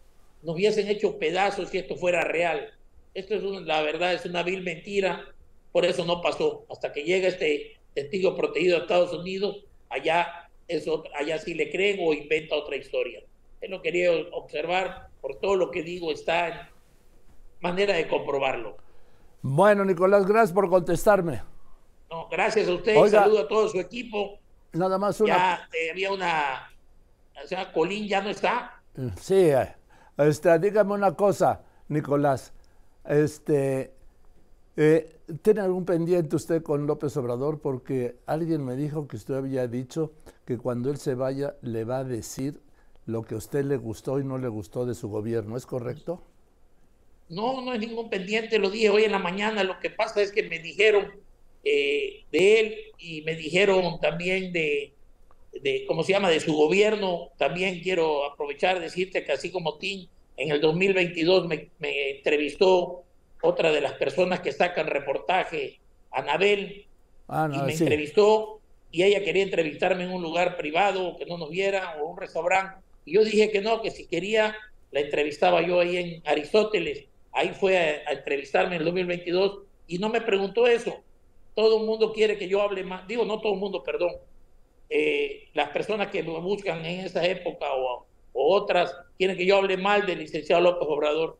nos 0.42 0.55
hubiesen 0.55 0.88
hecho 0.88 1.18
pedazos 1.18 1.70
si 1.70 1.79
esto 1.79 1.96
fuera 1.96 2.22
real. 2.22 2.72
Esto 3.14 3.35
es 3.35 3.42
la 3.42 3.83
verdad, 3.83 4.14
es 4.14 4.25
una 4.27 4.42
vil 4.42 4.62
mentira, 4.62 5.25
por 5.72 5.85
eso 5.85 6.05
no 6.05 6.20
pasó. 6.20 6.66
Hasta 6.70 6.92
que 6.92 7.03
llega 7.03 7.29
este 7.29 7.77
testigo 7.94 8.37
protegido 8.37 8.77
a 8.77 8.81
Estados 8.81 9.12
Unidos, 9.12 9.64
allá, 9.88 10.51
eso, 10.68 11.05
allá 11.14 11.38
sí 11.38 11.55
le 11.55 11.70
creen 11.70 11.99
o 12.01 12.12
inventa 12.12 12.55
otra 12.55 12.77
historia. 12.77 13.22
Él 13.61 13.70
lo 13.70 13.81
quería 13.81 14.11
observar, 14.33 15.09
por 15.20 15.37
todo 15.37 15.57
lo 15.57 15.70
que 15.70 15.83
digo, 15.83 16.12
está 16.12 16.49
en 16.49 16.55
manera 17.61 17.94
de 17.94 18.07
comprobarlo. 18.07 18.77
Bueno, 19.40 19.85
Nicolás, 19.85 20.27
gracias 20.27 20.53
por 20.53 20.68
contestarme. 20.68 21.42
No, 22.11 22.29
gracias 22.29 22.68
a 22.68 22.75
usted, 22.75 22.94
saludo 23.09 23.40
a 23.40 23.49
todo 23.49 23.68
su 23.68 23.81
equipo. 23.81 24.38
Nada 24.72 24.99
más 24.99 25.20
una. 25.20 25.37
Ya 25.37 25.68
eh, 25.72 25.90
había 25.90 26.12
una 26.12 26.70
o 27.42 27.46
sea, 27.46 27.72
Colín 27.72 28.09
ya 28.09 28.20
no 28.20 28.31
está. 28.31 28.83
Sí, 29.20 29.35
eh, 29.35 29.76
este, 30.19 30.59
dígame 30.59 30.95
una 30.95 31.15
cosa, 31.15 31.63
Nicolás. 31.89 32.53
Este, 33.05 33.93
eh, 34.77 35.19
¿Tiene 35.43 35.61
algún 35.61 35.85
pendiente 35.85 36.37
usted 36.37 36.63
con 36.63 36.87
López 36.87 37.17
Obrador? 37.17 37.61
Porque 37.61 38.17
alguien 38.27 38.65
me 38.65 38.77
dijo 38.77 39.09
que 39.09 39.17
usted 39.17 39.35
había 39.35 39.67
dicho 39.67 40.13
que 40.45 40.59
cuando 40.59 40.91
él 40.91 40.99
se 40.99 41.15
vaya 41.15 41.57
le 41.63 41.85
va 41.85 41.99
a 41.99 42.05
decir 42.05 42.61
lo 43.07 43.23
que 43.23 43.35
a 43.35 43.39
usted 43.39 43.65
le 43.65 43.77
gustó 43.77 44.21
y 44.21 44.25
no 44.25 44.39
le 44.39 44.49
gustó 44.49 44.85
de 44.87 44.95
su 44.95 45.09
gobierno. 45.09 45.57
¿Es 45.57 45.67
correcto? 45.67 46.23
No, 47.29 47.63
no 47.63 47.73
hay 47.73 47.79
ningún 47.79 48.11
pendiente. 48.11 48.59
Lo 48.59 48.71
dije 48.71 48.91
hoy 48.91 49.05
en 49.05 49.13
la 49.13 49.19
mañana. 49.19 49.65
Lo 49.65 49.79
que 49.81 49.91
pasa 49.91 50.21
es 50.21 50.33
que 50.33 50.43
me 50.43 50.59
dijeron 50.59 51.13
eh, 51.65 52.25
de 52.31 52.61
él 52.61 52.75
y 52.99 53.23
me 53.23 53.35
dijeron 53.35 53.99
también 54.01 54.53
de, 54.53 54.96
de, 55.53 55.85
¿cómo 55.87 56.05
se 56.05 56.13
llama?, 56.13 56.31
de 56.31 56.41
su 56.41 56.55
gobierno. 56.55 57.31
También 57.37 57.81
quiero 57.81 58.25
aprovechar 58.25 58.81
decirte 58.81 59.25
que 59.25 59.33
así 59.33 59.51
como 59.51 59.79
Tim, 59.79 60.09
en 60.37 60.51
el 60.51 60.61
2022 60.61 61.47
me, 61.47 61.71
entrevistó 62.11 63.05
otra 63.43 63.73
de 63.73 63.81
las 63.81 63.93
personas 63.93 64.41
que 64.41 64.53
sacan 64.53 64.87
reportaje, 64.87 65.81
Anabel, 66.11 66.87
ah, 67.29 67.49
y 67.53 67.59
me 67.59 67.73
entrevistó 67.73 68.61
y 68.91 69.03
ella 69.03 69.23
quería 69.23 69.43
entrevistarme 69.43 70.05
en 70.05 70.11
un 70.11 70.23
lugar 70.23 70.57
privado, 70.57 71.17
que 71.17 71.27
no 71.27 71.37
nos 71.37 71.51
viera, 71.51 71.97
o 72.01 72.07
un 72.07 72.17
restaurante. 72.17 72.83
Y 73.05 73.15
yo 73.15 73.25
dije 73.25 73.51
que 73.51 73.61
no, 73.61 73.83
que 73.83 73.91
si 73.91 74.07
quería, 74.07 74.55
la 74.91 75.01
entrevistaba 75.01 75.61
yo 75.63 75.81
ahí 75.81 75.97
en 75.97 76.23
Aristóteles. 76.25 77.07
Ahí 77.33 77.51
fue 77.51 77.77
a, 77.79 78.11
a 78.11 78.13
entrevistarme 78.13 78.77
en 78.77 78.83
el 78.83 78.87
2022 78.87 79.63
y 79.87 79.99
no 79.99 80.09
me 80.09 80.21
preguntó 80.21 80.67
eso. 80.67 80.97
Todo 81.55 81.81
el 81.81 81.87
mundo 81.87 82.13
quiere 82.13 82.39
que 82.39 82.49
yo 82.49 82.63
hable 82.63 82.85
más. 82.85 83.07
Digo, 83.07 83.25
no 83.25 83.41
todo 83.41 83.55
el 83.55 83.61
mundo, 83.61 83.83
perdón 83.83 84.13
eh, 84.88 85.49
las 85.55 85.70
personas 85.70 86.09
que 86.09 86.22
me 86.22 86.38
buscan 86.40 86.85
en 86.85 87.01
esa 87.07 87.25
época 87.27 87.66
o, 87.75 88.07
otras 88.33 88.94
quieren 89.16 89.37
que 89.37 89.46
yo 89.46 89.57
hable 89.57 89.79
mal 89.79 90.05
del 90.05 90.18
licenciado 90.18 90.62
López 90.62 90.87
Obrador. 90.90 91.38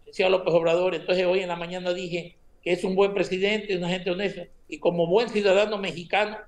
Licenciado 0.00 0.30
López 0.30 0.54
Obrador, 0.54 0.94
entonces 0.94 1.26
hoy 1.26 1.40
en 1.40 1.48
la 1.48 1.56
mañana 1.56 1.92
dije 1.92 2.36
que 2.62 2.72
es 2.72 2.82
un 2.84 2.94
buen 2.94 3.12
presidente, 3.12 3.76
una 3.76 3.90
gente 3.90 4.10
honesta, 4.10 4.46
y 4.68 4.78
como 4.78 5.06
buen 5.06 5.28
ciudadano 5.28 5.78
mexicano, 5.78 6.38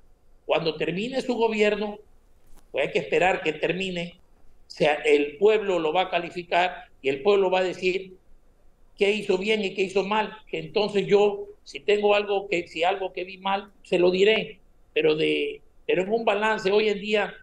cuando 0.47 0.77
termine 0.77 1.21
su 1.21 1.35
gobierno, 1.35 1.99
pues 2.73 2.87
hay 2.87 2.93
que 2.93 2.99
esperar 2.99 3.43
que 3.43 3.53
termine, 3.53 4.21
sea, 4.67 4.95
el 4.95 5.37
pueblo 5.37 5.79
lo 5.79 5.93
va 5.93 6.03
a 6.03 6.11
calificar 6.11 6.85
y 7.03 7.09
el 7.09 7.23
pueblo 7.23 7.51
va 7.51 7.61
a 7.61 7.65
decir 7.65 8.15
qué 8.97 9.13
hizo 9.13 9.37
bien 9.39 9.65
y 9.65 9.75
qué 9.75 9.83
hizo 9.83 10.05
mal, 10.05 10.37
entonces 10.51 11.07
yo, 11.07 11.47
si 11.65 11.81
tengo 11.81 12.15
algo 12.15 12.49
que, 12.49 12.67
si 12.69 12.85
algo 12.85 13.13
que 13.13 13.25
vi 13.25 13.39
mal, 13.39 13.71
se 13.83 13.99
lo 13.99 14.11
diré, 14.11 14.61
pero 14.93 15.15
de 15.15 15.61
pero 15.91 16.05
en 16.05 16.13
un 16.13 16.25
balance 16.25 16.71
hoy 16.71 16.89
en 16.89 17.01
día 17.01 17.35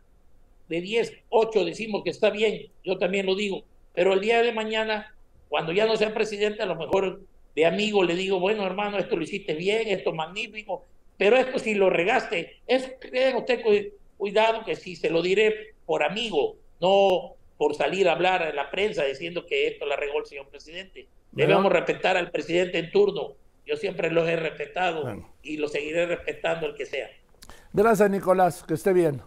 de 0.69 0.79
10, 0.79 1.23
8 1.27 1.65
decimos 1.65 2.01
que 2.01 2.11
está 2.11 2.29
bien, 2.29 2.67
yo 2.81 2.97
también 2.97 3.25
lo 3.25 3.35
digo, 3.35 3.65
pero 3.93 4.13
el 4.13 4.21
día 4.21 4.41
de 4.41 4.53
mañana, 4.53 5.13
cuando 5.49 5.73
ya 5.73 5.85
no 5.85 5.97
sea 5.97 6.13
presidente, 6.13 6.63
a 6.63 6.65
lo 6.65 6.77
mejor 6.77 7.19
de 7.57 7.65
amigo 7.65 8.05
le 8.05 8.15
digo, 8.15 8.39
bueno 8.39 8.65
hermano, 8.65 8.99
esto 8.99 9.17
lo 9.17 9.23
hiciste 9.23 9.53
bien, 9.53 9.89
esto 9.89 10.13
magnífico, 10.13 10.85
pero 11.17 11.35
esto 11.35 11.59
si 11.59 11.73
lo 11.73 11.89
regaste, 11.89 12.55
es, 12.67 12.97
tenga 13.01 13.37
usted 13.37 13.91
cuidado 14.17 14.63
que 14.63 14.77
si 14.77 14.95
se 14.95 15.09
lo 15.09 15.21
diré 15.21 15.73
por 15.85 16.01
amigo, 16.01 16.55
no 16.79 17.33
por 17.57 17.75
salir 17.75 18.07
a 18.07 18.13
hablar 18.13 18.47
en 18.47 18.55
la 18.55 18.71
prensa 18.71 19.03
diciendo 19.03 19.45
que 19.45 19.67
esto 19.67 19.85
la 19.85 19.97
regó 19.97 20.19
el 20.19 20.25
señor 20.25 20.47
presidente. 20.47 21.05
Debemos 21.33 21.69
respetar 21.69 22.15
al 22.15 22.31
presidente 22.31 22.77
en 22.77 22.91
turno 22.91 23.35
yo 23.67 23.75
siempre 23.75 24.09
los 24.09 24.27
he 24.27 24.37
respetado 24.37 25.25
y 25.43 25.57
los 25.57 25.73
seguiré 25.73 26.05
respetando 26.05 26.67
el 26.67 26.75
que 26.75 26.85
sea. 26.85 27.09
Gracias, 27.73 28.09
Nicolás. 28.09 28.63
Que 28.63 28.73
esté 28.73 28.93
bien. 28.93 29.21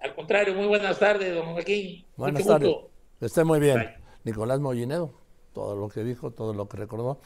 Al 0.00 0.14
contrario, 0.14 0.54
muy 0.54 0.66
buenas 0.66 0.98
tardes, 0.98 1.34
don 1.34 1.52
Joaquín. 1.52 2.04
Buenas 2.16 2.44
tardes. 2.44 2.74
Que 3.20 3.26
esté 3.26 3.44
muy 3.44 3.60
bien. 3.60 3.94
Nicolás 4.24 4.60
Mollinedo, 4.60 5.12
todo 5.52 5.76
lo 5.76 5.88
que 5.88 6.02
dijo, 6.02 6.30
todo 6.32 6.52
lo 6.54 6.68
que 6.68 6.76
recordó. 6.76 7.20